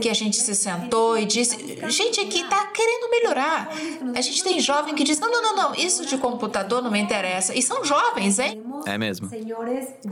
que 0.00 0.10
a 0.10 0.14
gente 0.14 0.36
se 0.36 0.54
sentou 0.54 1.18
e 1.18 1.24
disse: 1.24 1.56
gente, 1.88 2.20
aqui 2.20 2.42
está 2.42 2.66
querendo 2.66 3.10
melhorar. 3.10 3.70
A 4.14 4.20
gente 4.20 4.44
tem 4.44 4.60
jovem 4.60 4.94
que 4.94 5.02
diz: 5.02 5.18
não, 5.18 5.30
não, 5.30 5.42
não, 5.42 5.56
não, 5.56 5.74
isso 5.74 6.04
de 6.04 6.18
computador 6.18 6.82
não 6.82 6.90
me 6.90 7.00
interessa. 7.00 7.54
E 7.56 7.62
são 7.62 7.82
jovens, 7.82 8.38
hein? 8.38 8.62
É 8.86 8.98
mesmo. 8.98 9.30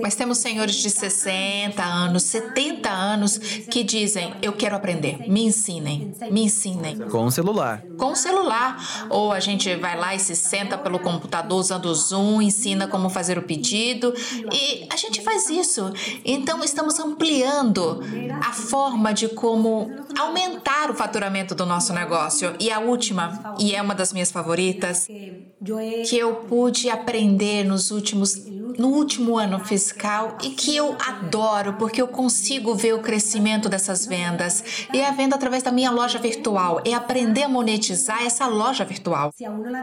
Mas 0.00 0.14
temos 0.14 0.38
senhores 0.38 0.76
de 0.76 0.88
60 0.88 1.82
anos, 1.82 2.22
70 2.22 2.88
anos 2.88 3.36
que 3.38 3.84
dizem: 3.84 4.34
eu 4.40 4.54
quero 4.54 4.74
aprender, 4.74 5.28
me 5.28 5.44
ensinem, 5.44 6.14
me 6.30 6.44
ensinem. 6.44 6.98
Com 7.10 7.26
o 7.26 7.30
celular. 7.30 7.82
Com 7.98 8.12
o 8.12 8.16
celular. 8.16 9.06
Ou 9.10 9.32
a 9.32 9.40
gente 9.40 9.74
vai 9.76 9.98
lá 9.98 10.14
e 10.14 10.18
se 10.18 10.34
senta 10.34 10.78
pelo 10.78 10.98
computador 10.98 11.58
usando 11.58 11.86
o 11.86 11.94
Zoom, 11.94 12.40
ensina 12.40 12.88
como 12.88 13.10
fazer 13.10 13.36
o 13.36 13.42
pedido. 13.42 14.14
E 14.50 14.86
a 14.90 14.96
gente 14.96 15.20
faz 15.20 15.50
isso. 15.50 15.92
Então, 16.24 16.64
estamos 16.64 16.98
ampliando 16.98 17.17
ampliando 17.18 18.00
a 18.40 18.52
forma 18.52 19.12
de 19.12 19.28
como 19.28 19.90
aumentar 20.16 20.90
o 20.90 20.94
faturamento 20.94 21.54
do 21.54 21.66
nosso 21.66 21.92
negócio. 21.92 22.54
E 22.60 22.70
a 22.70 22.78
última, 22.78 23.56
e 23.58 23.74
é 23.74 23.82
uma 23.82 23.94
das 23.94 24.12
minhas 24.12 24.30
favoritas, 24.30 25.06
que 26.08 26.16
eu 26.16 26.36
pude 26.36 26.88
aprender 26.88 27.64
nos 27.64 27.90
últimos 27.90 28.36
no 28.78 28.88
último 28.88 29.36
ano 29.36 29.58
fiscal 29.58 30.38
e 30.42 30.50
que 30.50 30.74
eu 30.74 30.96
adoro 31.04 31.74
porque 31.74 32.00
eu 32.00 32.06
consigo 32.06 32.74
ver 32.74 32.94
o 32.94 33.00
crescimento 33.00 33.68
dessas 33.68 34.06
vendas. 34.06 34.62
E 34.94 35.00
é 35.00 35.08
a 35.08 35.10
venda 35.10 35.34
através 35.34 35.64
da 35.64 35.72
minha 35.72 35.90
loja 35.90 36.18
virtual, 36.18 36.80
é 36.84 36.94
aprender 36.94 37.42
a 37.42 37.48
monetizar 37.48 38.22
essa 38.22 38.46
loja 38.46 38.84
virtual. 38.84 39.34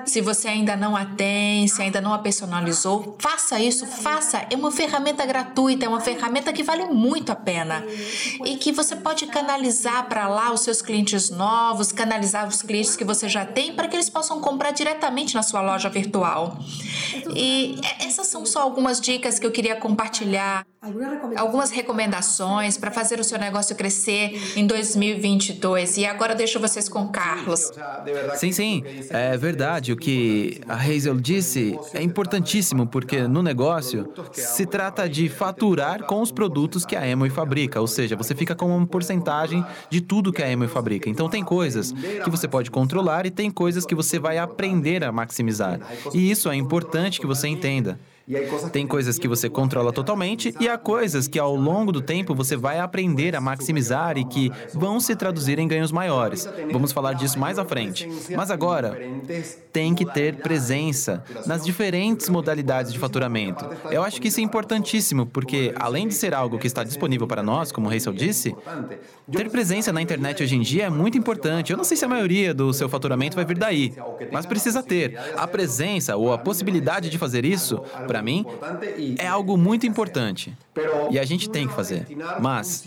Se 0.06 0.22
você 0.22 0.48
ainda 0.48 0.76
não 0.78 0.96
a 0.96 1.06
tem, 1.06 1.68
se 1.68 1.82
ainda 1.82 2.00
não 2.00 2.14
a 2.14 2.20
personalizou, 2.20 3.18
faça 3.20 3.60
isso, 3.60 3.86
faça. 3.86 4.46
É 4.50 4.56
uma 4.56 4.72
ferramenta 4.72 5.26
gratuita, 5.26 5.86
é 5.86 5.90
uma 5.90 6.00
ferramenta 6.00 6.54
que 6.54 6.64
vale 6.64 6.86
muito 6.86 7.32
a 7.32 7.36
pena 7.36 7.84
e 8.46 8.56
que 8.56 8.72
você 8.72 8.96
pode 8.96 9.26
canalizar 9.28 10.08
para 10.08 10.28
lá 10.30 10.54
os 10.54 10.62
seus 10.62 10.82
clientes 10.82 11.30
novos, 11.30 11.92
canalizar 11.92 12.48
os 12.48 12.62
clientes 12.62 12.96
que 12.96 13.04
você 13.04 13.28
já 13.28 13.46
tem 13.46 13.74
para 13.74 13.88
que 13.90 13.96
eles 13.96 14.10
possam 14.10 14.40
comprar 14.40 14.72
diretamente 14.72 15.36
na 15.36 15.44
sua 15.44 15.62
loja 15.62 15.90
virtual. 15.90 16.58
E 17.36 17.80
essas 18.00 18.28
são 18.28 18.46
só 18.46 18.62
algumas 18.62 18.85
dicas 19.02 19.40
que 19.40 19.46
eu 19.46 19.52
queria 19.52 19.76
compartilhar 19.76 20.66
algumas 21.36 21.72
recomendações 21.72 22.78
para 22.78 22.92
fazer 22.92 23.20
o 23.20 23.24
seu 23.24 23.40
negócio 23.40 23.76
crescer 23.76 24.40
em 24.56 24.68
2022. 24.68 25.98
E 25.98 26.06
agora 26.06 26.36
deixo 26.36 26.60
vocês 26.60 26.88
com 26.88 27.04
o 27.04 27.10
Carlos. 27.10 27.72
Sim, 28.36 28.52
sim, 28.52 28.84
é 29.10 29.36
verdade. 29.36 29.92
O 29.92 29.98
que 29.98 30.62
a 30.68 30.76
Hazel 30.76 31.20
disse 31.20 31.78
é 31.94 32.02
importantíssimo 32.02 32.86
porque 32.86 33.28
no 33.28 33.42
negócio 33.42 34.14
se 34.32 34.66
trata 34.66 35.10
de 35.10 35.28
faturar 35.28 36.04
com 36.04 36.22
os 36.22 36.32
produtos 36.32 36.86
que 36.86 36.96
a 36.96 37.08
Emoi 37.08 37.30
fabrica, 37.30 37.82
ou 37.82 37.88
seja, 37.88 38.16
você 38.16 38.36
fica 38.36 38.54
com 38.54 38.78
uma 38.78 38.86
porcentagem 38.86 39.66
de 39.90 40.02
tudo 40.02 40.32
que 40.32 40.44
a 40.44 40.50
Emoi 40.50 40.68
fabrica. 40.68 41.10
Então 41.10 41.30
tem 41.30 41.44
coisas 41.44 41.92
que 41.92 42.30
você 42.30 42.48
pode 42.48 42.70
controlar 42.70 43.26
e 43.26 43.32
tem 43.32 43.50
coisas 43.50 43.86
que 43.86 43.96
você 43.96 44.20
vai 44.20 44.38
aprender 44.38 45.04
a 45.04 45.12
maximizar. 45.12 45.80
E 46.14 46.30
isso 46.30 46.50
é 46.50 46.56
importante 46.56 47.20
que 47.20 47.26
você 47.26 47.48
entenda. 47.48 48.00
Tem 48.72 48.88
coisas 48.88 49.20
que 49.20 49.28
você 49.28 49.48
controla 49.48 49.94
totalmente 49.94 50.54
e 50.60 50.68
há 50.68 50.80
coisas 50.80 51.28
que 51.28 51.38
ao 51.38 51.56
longo 51.56 51.92
do 51.92 52.02
tempo 52.02 52.34
você 52.34 52.56
vai 52.56 52.80
aprender 52.80 53.36
a 53.36 53.42
maximizar 53.42 54.18
e 54.18 54.26
que 54.26 54.52
vão 54.74 55.00
se 55.00 55.16
traduzir 55.16 55.60
em 55.60 55.68
ganhos 55.68 55.92
maiores. 55.92 56.50
Vamos 56.72 56.92
falar 56.92 57.14
disso 57.14 57.38
mais 57.38 57.60
à 57.60 57.66
frente. 57.66 58.10
Mas 58.36 58.50
agora, 58.50 58.98
tem 59.72 59.94
que 59.94 60.06
ter 60.06 60.38
presença 60.38 61.24
nas 61.46 61.64
diferentes 61.64 62.28
modalidades 62.28 62.92
de 62.92 62.98
faturamento. 62.98 63.70
Eu 63.92 64.04
acho 64.04 64.20
que 64.20 64.30
isso 64.30 64.40
é 64.40 64.44
importantíssimo, 64.44 65.28
porque 65.28 65.72
além 65.76 66.08
de 66.08 66.16
ser 66.16 66.34
algo 66.34 66.58
que 66.58 66.66
está 66.66 66.84
disponível 66.84 67.28
para 67.28 67.44
nós, 67.44 67.72
como 67.72 67.88
o 67.88 67.92
Rachel 67.92 68.14
disse, 68.14 68.56
ter 69.32 69.52
presença 69.52 69.94
na 69.94 70.02
internet 70.02 70.42
hoje 70.42 70.56
em 70.56 70.62
dia 70.62 70.86
é 70.86 70.90
muito 70.90 71.16
importante. 71.16 71.72
Eu 71.72 71.78
não 71.78 71.84
sei 71.84 71.96
se 71.96 72.06
a 72.06 72.08
maioria 72.08 72.56
do 72.56 72.74
seu 72.74 72.90
faturamento 72.90 73.36
vai 73.36 73.46
vir 73.46 73.58
daí, 73.58 73.94
mas 74.32 74.48
precisa 74.48 74.82
ter. 74.82 75.16
A 75.38 75.48
presença 75.48 76.16
ou 76.16 76.34
a 76.34 76.40
possibilidade 76.40 77.10
de 77.10 77.20
fazer 77.20 77.46
isso 77.46 77.80
Para 78.16 78.22
mim, 78.24 78.46
é 79.20 79.28
algo 79.28 79.58
muito 79.58 79.86
importante. 79.86 80.56
E 81.12 81.20
a 81.20 81.24
gente 81.24 81.50
tem 81.50 81.68
que 81.68 81.74
fazer. 81.74 82.08
Mas 82.42 82.84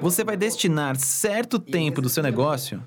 você 0.00 0.24
vai 0.24 0.36
destinar 0.36 0.96
certo 0.96 1.58
tempo 1.58 2.02
do 2.02 2.08
seu 2.08 2.22
negócio. 2.22 2.82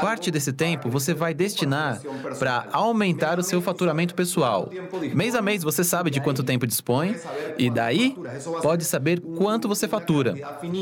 Parte 0.00 0.30
desse 0.30 0.52
tempo 0.52 0.88
você 0.88 1.12
vai 1.14 1.34
destinar 1.34 2.00
para 2.38 2.66
aumentar 2.72 3.38
o 3.38 3.42
seu 3.42 3.60
faturamento 3.60 4.14
pessoal. 4.14 4.70
Mês 5.14 5.34
a 5.34 5.42
mês 5.42 5.62
você 5.62 5.82
sabe 5.82 6.10
de 6.10 6.20
quanto 6.20 6.42
tempo 6.42 6.66
dispõe 6.66 7.16
e 7.58 7.70
daí 7.70 8.16
pode 8.62 8.84
saber 8.84 9.20
quanto 9.20 9.68
você 9.68 9.88
fatura. 9.88 10.34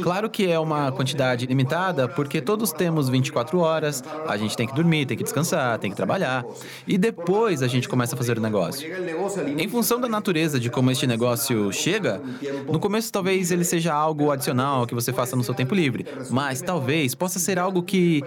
Claro 0.02 0.28
que 0.28 0.50
é 0.50 0.58
uma 0.58 0.92
quantidade 0.92 1.46
limitada 1.46 2.08
porque 2.08 2.40
todos 2.40 2.72
temos 2.72 3.08
24 3.08 3.58
horas, 3.58 4.02
a 4.26 4.36
gente 4.36 4.56
tem 4.56 4.66
que 4.66 4.74
dormir, 4.74 5.06
tem 5.06 5.16
que 5.16 5.24
descansar, 5.24 5.78
tem 5.78 5.90
que 5.90 5.96
trabalhar 5.96 6.44
e 6.86 6.98
depois 6.98 7.62
a 7.62 7.68
gente 7.68 7.88
começa 7.88 8.14
a 8.14 8.18
fazer 8.18 8.38
o 8.38 8.40
negócio. 8.40 8.88
Em 9.58 9.68
função 9.68 10.00
da 10.00 10.08
natureza 10.08 10.58
de 10.60 10.68
como 10.70 10.90
este 10.90 11.06
negócio 11.06 11.72
chega, 11.72 12.20
no 12.70 12.78
começo, 12.78 13.12
talvez 13.12 13.50
ele 13.50 13.64
seja 13.64 13.92
algo 13.92 14.30
adicional 14.30 14.86
que 14.86 14.94
você 14.94 15.12
faça 15.12 15.36
no 15.36 15.44
seu 15.44 15.54
tempo 15.54 15.74
livre, 15.74 16.06
mas 16.30 16.60
talvez 16.60 17.14
possa 17.14 17.38
ser 17.38 17.58
algo 17.58 17.82
que 17.82 18.22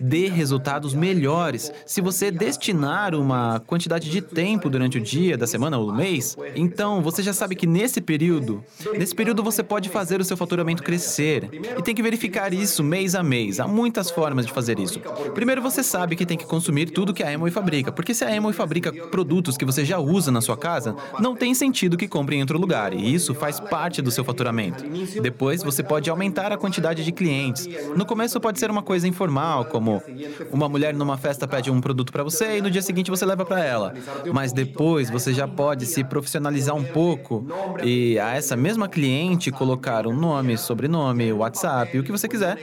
dê 0.00 0.28
resultados 0.28 0.94
melhores 0.94 1.72
se 1.86 2.00
você 2.00 2.30
destinar 2.30 3.14
uma 3.14 3.60
quantidade 3.66 4.10
de 4.10 4.20
tempo 4.20 4.68
durante 4.68 4.98
o 4.98 5.00
dia, 5.00 5.36
da 5.36 5.46
semana 5.46 5.78
ou 5.78 5.86
do 5.86 5.94
mês. 5.94 6.36
Então, 6.54 7.02
você 7.02 7.22
já 7.22 7.32
sabe 7.32 7.54
que 7.54 7.66
nesse 7.66 8.00
período, 8.00 8.62
nesse 8.96 9.14
período 9.14 9.42
você 9.42 9.62
pode 9.62 9.88
fazer 9.88 10.20
o 10.20 10.24
seu 10.24 10.36
faturamento 10.36 10.82
crescer 10.82 11.48
e 11.78 11.82
tem 11.82 11.94
que 11.94 12.02
verificar 12.02 12.52
isso 12.52 12.82
mês 12.82 13.14
a 13.14 13.22
mês. 13.22 13.60
Há 13.60 13.68
muitas 13.68 14.10
formas 14.10 14.46
de 14.46 14.52
fazer 14.52 14.78
isso. 14.78 15.00
Primeiro, 15.34 15.62
você 15.62 15.82
sabe 15.82 16.16
que 16.16 16.26
tem 16.26 16.36
que 16.36 16.46
consumir 16.46 16.90
tudo 16.90 17.14
que 17.14 17.22
a 17.22 17.32
Emoi 17.32 17.50
fabrica, 17.50 17.92
porque 17.92 18.14
se 18.14 18.24
a 18.24 18.34
Emoi 18.34 18.52
fabrica 18.52 18.92
produtos 18.92 19.56
que 19.56 19.64
você 19.64 19.84
já 19.84 19.98
usa 19.98 20.30
na 20.30 20.40
sua 20.40 20.56
casa, 20.56 20.96
não 21.18 21.36
tem 21.36 21.54
sentido 21.54 21.96
que 21.96 22.08
compre 22.08 22.36
em 22.36 22.40
outro 22.40 22.58
lugar, 22.58 22.92
e 22.94 23.14
isso 23.14 23.34
faz 23.34 23.59
parte 23.60 24.02
do 24.02 24.10
seu 24.10 24.24
faturamento. 24.24 24.84
Depois, 25.20 25.62
você 25.62 25.82
pode 25.82 26.08
aumentar 26.10 26.52
a 26.52 26.56
quantidade 26.56 27.04
de 27.04 27.12
clientes. 27.12 27.68
No 27.96 28.04
começo, 28.04 28.40
pode 28.40 28.58
ser 28.58 28.70
uma 28.70 28.82
coisa 28.82 29.06
informal, 29.06 29.64
como 29.64 30.02
uma 30.50 30.68
mulher 30.68 30.94
numa 30.94 31.16
festa 31.16 31.46
pede 31.46 31.70
um 31.70 31.80
produto 31.80 32.12
para 32.12 32.22
você 32.22 32.58
e 32.58 32.62
no 32.62 32.70
dia 32.70 32.82
seguinte 32.82 33.10
você 33.10 33.24
leva 33.24 33.44
para 33.44 33.64
ela. 33.64 33.94
Mas 34.32 34.52
depois, 34.52 35.10
você 35.10 35.32
já 35.32 35.46
pode 35.46 35.86
se 35.86 36.02
profissionalizar 36.04 36.74
um 36.74 36.84
pouco 36.84 37.46
e 37.82 38.18
a 38.18 38.34
essa 38.34 38.56
mesma 38.56 38.88
cliente 38.88 39.50
colocar 39.50 40.06
um 40.06 40.14
nome, 40.14 40.56
sobrenome, 40.56 41.32
WhatsApp, 41.32 41.98
o 41.98 42.02
que 42.02 42.12
você 42.12 42.28
quiser, 42.28 42.58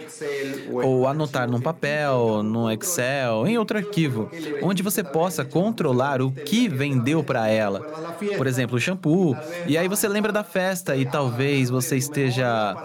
ou 0.71 1.07
anotar 1.07 1.49
num 1.49 1.61
papel, 1.61 2.41
no 2.43 2.71
Excel, 2.71 3.47
em 3.47 3.57
outro 3.57 3.77
arquivo, 3.77 4.29
onde 4.61 4.83
você 4.83 5.03
possa 5.03 5.43
controlar 5.43 6.21
o 6.21 6.31
que 6.31 6.67
vendeu 6.67 7.23
para 7.23 7.47
ela. 7.47 7.79
Por 8.37 8.47
exemplo, 8.47 8.77
o 8.77 8.79
shampoo. 8.79 9.35
E 9.65 9.77
aí 9.77 9.87
você 9.87 10.07
lembra 10.07 10.31
da 10.31 10.43
festa 10.43 10.87
e 10.96 11.06
tal 11.06 11.27
talvez 11.27 11.70
você 11.70 11.98
esteja 11.98 12.75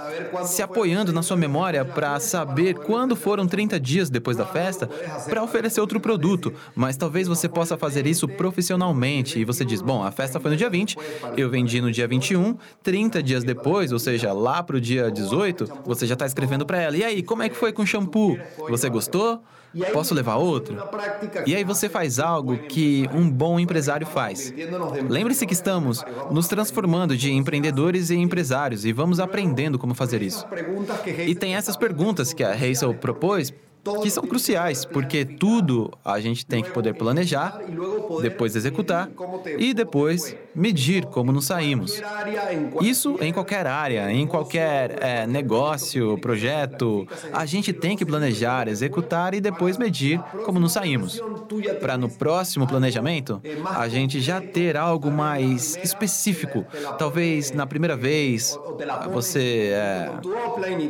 se 0.45 0.63
apoiando 0.63 1.13
na 1.13 1.23
sua 1.23 1.37
memória 1.37 1.85
para 1.85 2.19
saber 2.19 2.75
quando 2.75 3.15
foram 3.15 3.47
30 3.47 3.79
dias 3.79 4.11
depois 4.11 4.37
da 4.37 4.45
festa 4.45 4.89
para 5.29 5.43
oferecer 5.43 5.81
outro 5.81 6.01
produto, 6.01 6.53
mas 6.75 6.97
talvez 6.97 7.29
você 7.29 7.49
possa 7.49 7.79
fazer 7.79 8.07
isso 8.07 8.27
profissionalmente 8.27 9.39
e 9.39 9.45
você 9.45 9.65
diz: 9.65 9.81
"Bom, 9.81 10.03
a 10.03 10.11
festa 10.11 10.41
foi 10.41 10.51
no 10.51 10.57
dia 10.57 10.69
20, 10.69 10.97
eu 11.37 11.49
vendi 11.49 11.81
no 11.81 11.93
dia 11.93 12.09
21, 12.09 12.57
30 12.83 13.23
dias 13.23 13.45
depois, 13.45 13.93
ou 13.93 13.99
seja, 13.99 14.33
lá 14.33 14.63
para 14.63 14.77
o 14.77 14.81
dia 14.81 15.11
18, 15.11 15.69
você 15.85 16.05
já 16.05 16.15
está 16.15 16.27
escrevendo 16.27 16.67
para 16.67 16.81
ela: 16.81 16.97
"E 16.97 17.05
aí, 17.05 17.23
como 17.23 17.43
é 17.43 17.49
que 17.49 17.57
foi 17.57 17.73
com 17.73 17.83
o 17.83 17.87
shampoo? 17.87 18.37
Você 18.69 18.89
gostou?" 18.91 19.41
Posso 19.93 20.15
levar 20.15 20.37
outro? 20.37 20.77
E 21.47 21.55
aí 21.55 21.65
você 21.65 21.89
faz 21.89 22.19
algo 22.19 22.59
que 22.59 23.09
um 23.15 23.31
bom 23.31 23.59
empresário 23.59 24.07
faz. 24.07 24.53
Lembre-se 25.09 25.47
que 25.47 25.55
estamos 25.55 26.05
nos 26.31 26.49
transformando 26.49 27.17
de 27.17 27.33
empreendedores 27.33 28.11
em 28.11 28.23
empresários 28.23 28.85
e 28.85 28.93
vamos 28.93 29.21
aprendendo 29.21 29.79
como 29.79 29.95
fazer 29.95 30.23
isso. 30.23 30.47
E 31.27 31.35
tem 31.35 31.55
essas 31.55 31.77
perguntas 31.77 32.33
que 32.33 32.45
a 32.45 32.53
Hazel 32.53 32.95
propôs 32.95 33.53
que 34.03 34.11
são 34.11 34.25
cruciais, 34.25 34.85
porque 34.85 35.25
tudo 35.25 35.91
a 36.05 36.21
gente 36.21 36.47
tem 36.47 36.63
que 36.63 36.71
poder 36.71 36.95
planejar, 36.95 37.59
depois 38.21 38.55
executar 38.55 39.11
e 39.59 39.75
depois 39.75 40.37
medir 40.55 41.05
como 41.07 41.33
nos 41.33 41.47
saímos. 41.47 42.01
Isso 42.81 43.17
em 43.21 43.33
qualquer 43.33 43.67
área, 43.67 44.11
em 44.13 44.27
qualquer 44.27 45.03
é, 45.03 45.27
negócio, 45.27 46.17
projeto, 46.19 47.07
a 47.33 47.45
gente 47.45 47.73
tem 47.73 47.97
que 47.97 48.07
planejar, 48.07 48.69
executar 48.69 49.35
e 49.35 49.41
depois 49.41 49.77
medir 49.77 50.21
como 50.45 50.61
nos 50.61 50.73
saímos. 50.73 51.21
Para 51.81 51.97
no 51.97 52.09
próximo 52.09 52.67
planejamento, 52.67 53.41
a 53.67 53.89
gente 53.89 54.21
já 54.21 54.41
ter 54.41 54.77
algo 54.77 55.11
mais 55.11 55.77
específico. 55.83 56.65
Talvez 56.99 57.51
na 57.51 57.67
primeira 57.67 57.97
vez 57.97 58.59
você 59.13 59.73
é, 59.73 60.11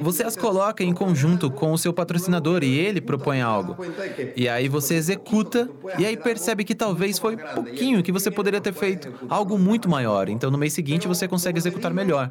você 0.01 0.25
as 0.25 0.37
coloca 0.37 0.85
em 0.85 0.93
conjunto 0.93 1.51
com 1.51 1.73
o 1.73 1.79
seu 1.79 1.93
patrocinador 1.93 2.63
e 2.63 2.82
ele 2.83 3.01
propõe 3.01 3.41
algo. 3.41 3.77
E 4.37 4.49
aí 4.49 4.69
você 4.69 4.95
executa 4.95 5.69
e 5.99 6.07
aí 6.07 6.17
percebe 6.17 6.65
que 6.65 6.75
talvez 6.75 7.19
foi 7.19 7.37
pouquinho 7.37 8.03
que 8.03 8.13
você 8.13 8.31
poderia 8.31 8.61
ter 8.61 8.73
feito 8.73 9.13
algo 9.29 9.59
muito 9.59 9.89
maior. 9.89 10.29
Então 10.29 10.51
no 10.51 10.59
mês 10.59 10.73
seguinte 10.73 11.09
você 11.09 11.29
consegue 11.29 11.59
executar 11.59 11.93
melhor. 11.93 12.31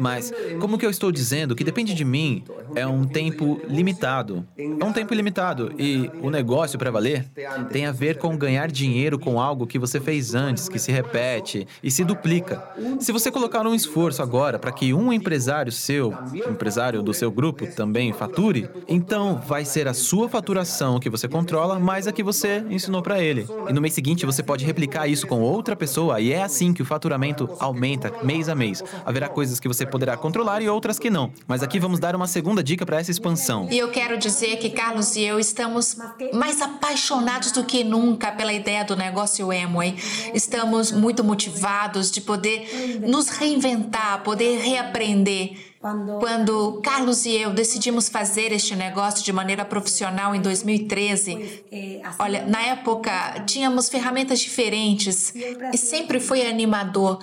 Mas 0.00 0.32
como 0.60 0.78
que 0.78 0.86
eu 0.86 0.90
estou 0.90 1.10
dizendo 1.10 1.54
que 1.54 1.64
depende 1.64 1.94
de 1.94 2.04
mim 2.04 2.44
é 2.74 2.86
um 2.86 3.04
tempo 3.04 3.60
limitado. 3.68 4.46
É 4.56 4.84
um 4.84 4.92
tempo 4.92 5.14
limitado 5.14 5.72
e 5.78 6.10
o 6.22 6.30
negócio 6.30 6.78
para 6.78 6.90
valer 6.90 7.26
tem 7.70 7.86
a 7.86 7.92
ver 7.92 8.18
com 8.18 8.36
ganhar 8.36 8.70
dinheiro 8.70 9.18
com 9.18 9.40
algo 9.40 9.66
que 9.66 9.78
você 9.78 10.00
fez 10.00 10.34
antes, 10.34 10.68
que 10.68 10.78
se 10.78 10.92
repete 10.92 11.66
e 11.82 11.90
se 11.90 12.04
duplica. 12.04 12.62
Se 13.00 13.12
você 13.12 13.30
colocar 13.30 13.66
um 13.66 13.74
esforço 13.74 14.22
agora 14.22 14.58
para 14.58 14.72
que 14.72 14.94
um 14.94 15.12
empresário 15.12 15.72
seu, 15.72 16.12
empresário 16.48 17.02
do 17.02 17.12
seu 17.12 17.30
grupo 17.30 17.66
também 17.66 18.12
fature, 18.12 18.68
então 18.88 19.36
vai 19.46 19.64
ser 19.72 19.88
a 19.88 19.94
sua 19.94 20.28
faturação 20.28 21.00
que 21.00 21.08
você 21.08 21.26
controla 21.26 21.80
mais 21.80 22.06
a 22.06 22.12
que 22.12 22.22
você 22.22 22.62
ensinou 22.68 23.00
para 23.00 23.22
ele. 23.22 23.46
E 23.68 23.72
no 23.72 23.80
mês 23.80 23.94
seguinte 23.94 24.26
você 24.26 24.42
pode 24.42 24.66
replicar 24.66 25.08
isso 25.08 25.26
com 25.26 25.40
outra 25.40 25.74
pessoa 25.74 26.20
e 26.20 26.30
é 26.30 26.42
assim 26.42 26.74
que 26.74 26.82
o 26.82 26.84
faturamento 26.84 27.48
aumenta 27.58 28.12
mês 28.22 28.50
a 28.50 28.54
mês. 28.54 28.84
Haverá 29.04 29.30
coisas 29.30 29.58
que 29.58 29.66
você 29.66 29.86
poderá 29.86 30.14
controlar 30.14 30.60
e 30.60 30.68
outras 30.68 30.98
que 30.98 31.08
não. 31.08 31.32
Mas 31.46 31.62
aqui 31.62 31.78
vamos 31.78 31.98
dar 31.98 32.14
uma 32.14 32.26
segunda 32.26 32.62
dica 32.62 32.84
para 32.84 33.00
essa 33.00 33.10
expansão. 33.10 33.66
E 33.70 33.78
eu 33.78 33.88
quero 33.88 34.18
dizer 34.18 34.58
que 34.58 34.68
Carlos 34.68 35.16
e 35.16 35.22
eu 35.22 35.40
estamos 35.40 35.96
mais 36.34 36.60
apaixonados 36.60 37.50
do 37.50 37.64
que 37.64 37.82
nunca 37.82 38.30
pela 38.30 38.52
ideia 38.52 38.84
do 38.84 38.94
negócio 38.94 39.50
Amway. 39.50 39.96
Estamos 40.34 40.92
muito 40.92 41.24
motivados 41.24 42.10
de 42.10 42.20
poder 42.20 43.00
nos 43.08 43.30
reinventar, 43.30 44.22
poder 44.22 44.58
reaprender 44.58 45.71
quando 46.20 46.80
Carlos 46.80 47.26
e 47.26 47.34
eu 47.34 47.52
decidimos 47.52 48.08
fazer 48.08 48.52
este 48.52 48.76
negócio 48.76 49.24
de 49.24 49.32
maneira 49.32 49.64
profissional 49.64 50.32
em 50.32 50.40
2013, 50.40 51.64
eh, 51.72 52.00
olha, 52.20 52.46
na 52.46 52.62
época 52.62 53.42
tínhamos 53.46 53.88
ferramentas 53.88 54.38
diferentes 54.38 55.34
e 55.72 55.76
sempre 55.76 56.20
foi 56.20 56.46
animador, 56.46 57.18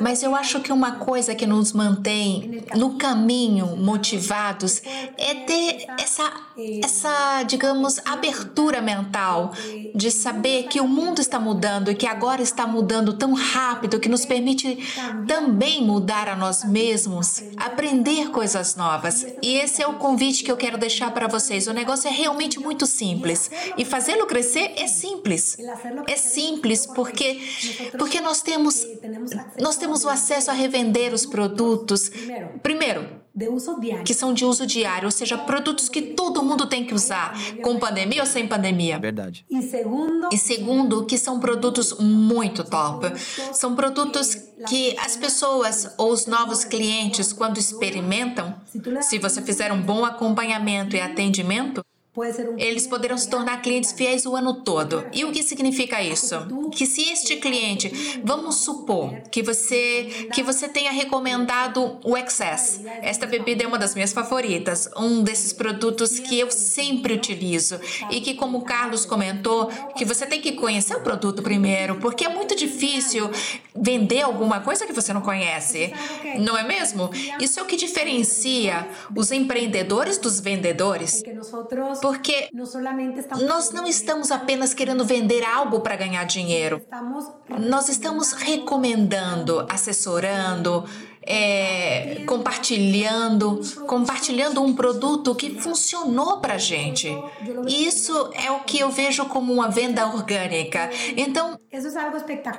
mas 0.00 0.22
eu 0.22 0.34
acho 0.34 0.60
que 0.60 0.72
uma 0.72 0.92
coisa 0.92 1.34
que 1.34 1.46
nos 1.46 1.74
mantém 1.74 2.64
no 2.74 2.94
caminho 2.94 3.76
motivados 3.76 4.80
é 5.18 5.34
ter 5.34 5.86
essa, 6.00 6.32
essa 6.82 7.42
digamos, 7.42 8.00
abertura 8.06 8.80
mental 8.80 9.52
de 9.94 10.10
saber 10.10 10.62
que 10.64 10.80
o 10.80 10.88
mundo 10.88 11.20
está 11.20 11.38
mudando 11.38 11.90
e 11.90 11.94
que 11.94 12.06
agora 12.06 12.40
está 12.40 12.66
mudando 12.66 13.12
tão 13.12 13.34
rápido 13.34 14.00
que 14.00 14.08
nos 14.08 14.24
permite 14.24 14.78
também 15.26 15.84
mudar 15.84 16.26
a 16.26 16.34
nós 16.34 16.64
mesmos, 16.64 17.42
aprender 17.58 17.97
aprender 17.98 18.30
coisas 18.30 18.76
novas. 18.76 19.26
E 19.42 19.56
esse 19.56 19.82
é 19.82 19.86
o 19.86 19.94
convite 19.94 20.44
que 20.44 20.50
eu 20.50 20.56
quero 20.56 20.78
deixar 20.78 21.12
para 21.12 21.26
vocês. 21.26 21.66
O 21.66 21.72
negócio 21.72 22.08
é 22.08 22.12
realmente 22.12 22.58
muito 22.58 22.86
simples 22.86 23.50
e 23.76 23.84
fazê-lo 23.84 24.26
crescer 24.26 24.72
é 24.76 24.86
simples. 24.86 25.56
É 26.06 26.16
simples 26.16 26.86
porque 26.86 27.40
porque 27.98 28.20
nós 28.20 28.40
temos 28.40 28.86
nós 29.60 29.76
temos 29.76 30.04
o 30.04 30.08
acesso 30.08 30.50
a 30.50 30.54
revender 30.54 31.12
os 31.12 31.26
produtos. 31.26 32.10
Primeiro, 32.62 33.08
que 34.04 34.14
são 34.14 34.32
de 34.34 34.44
uso 34.44 34.66
diário, 34.66 35.06
ou 35.06 35.10
seja, 35.10 35.38
produtos 35.38 35.88
que 35.88 36.02
todo 36.02 36.42
mundo 36.42 36.66
tem 36.66 36.84
que 36.84 36.94
usar, 36.94 37.34
com 37.62 37.78
pandemia 37.78 38.20
ou 38.20 38.26
sem 38.26 38.46
pandemia. 38.46 38.98
Verdade. 38.98 39.44
E 40.32 40.36
segundo, 40.38 41.04
que 41.06 41.16
são 41.16 41.38
produtos 41.40 41.98
muito 41.98 42.64
top. 42.64 43.12
São 43.52 43.74
produtos 43.74 44.34
que 44.68 44.96
as 44.98 45.16
pessoas 45.16 45.94
ou 45.96 46.12
os 46.12 46.26
novos 46.26 46.64
clientes, 46.64 47.32
quando 47.32 47.58
experimentam, 47.58 48.54
se 49.02 49.18
você 49.18 49.40
fizer 49.42 49.72
um 49.72 49.80
bom 49.80 50.04
acompanhamento 50.04 50.96
e 50.96 51.00
atendimento, 51.00 51.84
eles 52.56 52.86
poderão 52.86 53.16
se 53.16 53.28
tornar 53.28 53.62
clientes 53.62 53.92
fiéis 53.92 54.26
o 54.26 54.34
ano 54.34 54.62
todo. 54.62 55.04
E 55.12 55.24
o 55.24 55.32
que 55.32 55.42
significa 55.42 56.02
isso? 56.02 56.36
Que 56.72 56.86
se 56.86 57.10
este 57.10 57.36
cliente, 57.36 58.20
vamos 58.24 58.56
supor 58.56 59.14
que 59.30 59.42
você 59.42 60.28
que 60.32 60.42
você 60.42 60.68
tenha 60.68 60.90
recomendado 60.90 61.98
o 62.04 62.16
Excess. 62.16 62.80
Esta 63.02 63.26
bebida 63.26 63.64
é 63.64 63.66
uma 63.66 63.78
das 63.78 63.94
minhas 63.94 64.12
favoritas, 64.12 64.88
um 64.96 65.22
desses 65.22 65.52
produtos 65.52 66.18
que 66.18 66.38
eu 66.38 66.50
sempre 66.50 67.14
utilizo 67.14 67.80
e 68.10 68.20
que 68.20 68.34
como 68.34 68.58
o 68.58 68.62
Carlos 68.62 69.04
comentou, 69.04 69.66
que 69.96 70.04
você 70.04 70.26
tem 70.26 70.40
que 70.40 70.52
conhecer 70.52 70.96
o 70.96 71.00
produto 71.00 71.42
primeiro, 71.42 71.96
porque 71.96 72.24
é 72.24 72.28
muito 72.28 72.56
difícil 72.56 73.30
vender 73.74 74.22
alguma 74.22 74.60
coisa 74.60 74.86
que 74.86 74.92
você 74.92 75.12
não 75.12 75.20
conhece. 75.20 75.92
Não 76.38 76.56
é 76.56 76.62
mesmo? 76.62 77.10
Isso 77.40 77.60
é 77.60 77.62
o 77.62 77.66
que 77.66 77.76
diferencia 77.76 78.88
os 79.14 79.30
empreendedores 79.30 80.18
dos 80.18 80.40
vendedores. 80.40 81.22
Porque 82.08 82.48
nós 83.46 83.70
não 83.70 83.86
estamos 83.86 84.30
apenas 84.30 84.72
querendo 84.72 85.04
vender 85.04 85.44
algo 85.44 85.80
para 85.80 85.94
ganhar 85.94 86.24
dinheiro. 86.24 86.80
Nós 87.60 87.90
estamos 87.90 88.32
recomendando, 88.32 89.66
assessorando, 89.68 90.86
é, 91.22 92.24
compartilhando, 92.26 93.60
compartilhando 93.86 94.62
um 94.62 94.74
produto 94.74 95.34
que 95.34 95.60
funcionou 95.60 96.40
para 96.40 96.56
gente. 96.56 97.14
Isso 97.66 98.30
é 98.32 98.50
o 98.50 98.60
que 98.60 98.78
eu 98.78 98.88
vejo 98.88 99.26
como 99.26 99.52
uma 99.52 99.68
venda 99.68 100.06
orgânica. 100.06 100.88
Então, 101.14 101.60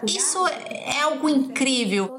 isso 0.05 0.47
é 0.47 1.01
algo 1.01 1.27
incrível 1.27 2.15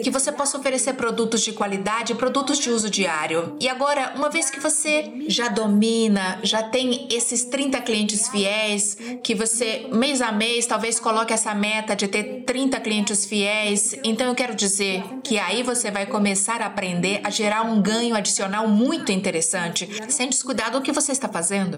que 0.00 0.10
você 0.10 0.32
possa 0.32 0.56
oferecer 0.56 0.94
produtos 0.94 1.42
de 1.42 1.52
qualidade, 1.52 2.14
produtos 2.14 2.58
de 2.58 2.70
uso 2.70 2.88
diário. 2.88 3.56
E 3.60 3.68
agora, 3.68 4.12
uma 4.16 4.30
vez 4.30 4.48
que 4.48 4.60
você 4.60 5.12
já 5.28 5.48
domina, 5.48 6.38
já 6.42 6.62
tem 6.62 7.08
esses 7.10 7.44
30 7.44 7.80
clientes 7.82 8.28
fiéis, 8.28 8.96
que 9.22 9.34
você 9.34 9.88
mês 9.92 10.22
a 10.22 10.32
mês 10.32 10.66
talvez 10.66 10.98
coloque 10.98 11.32
essa 11.32 11.54
meta 11.54 11.94
de 11.94 12.08
ter 12.08 12.44
30 12.46 12.80
clientes 12.80 13.26
fiéis, 13.26 13.94
então 14.02 14.28
eu 14.28 14.34
quero 14.34 14.54
dizer 14.54 15.02
que 15.22 15.38
aí 15.38 15.62
você 15.62 15.90
vai 15.90 16.06
começar 16.06 16.62
a 16.62 16.66
aprender 16.66 17.20
a 17.24 17.30
gerar 17.30 17.62
um 17.62 17.82
ganho 17.82 18.14
adicional 18.14 18.66
muito 18.68 19.12
interessante, 19.12 19.88
sem 20.08 20.28
descuidar 20.28 20.70
do 20.70 20.80
que 20.80 20.92
você 20.92 21.12
está 21.12 21.28
fazendo. 21.28 21.76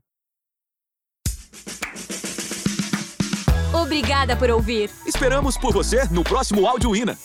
Obrigada 3.72 4.36
por 4.36 4.50
ouvir. 4.50 4.90
Esperamos 5.06 5.58
por 5.58 5.72
você 5.72 6.04
no 6.10 6.24
próximo 6.24 6.66
Áudio 6.66 6.94
Ina. 6.96 7.18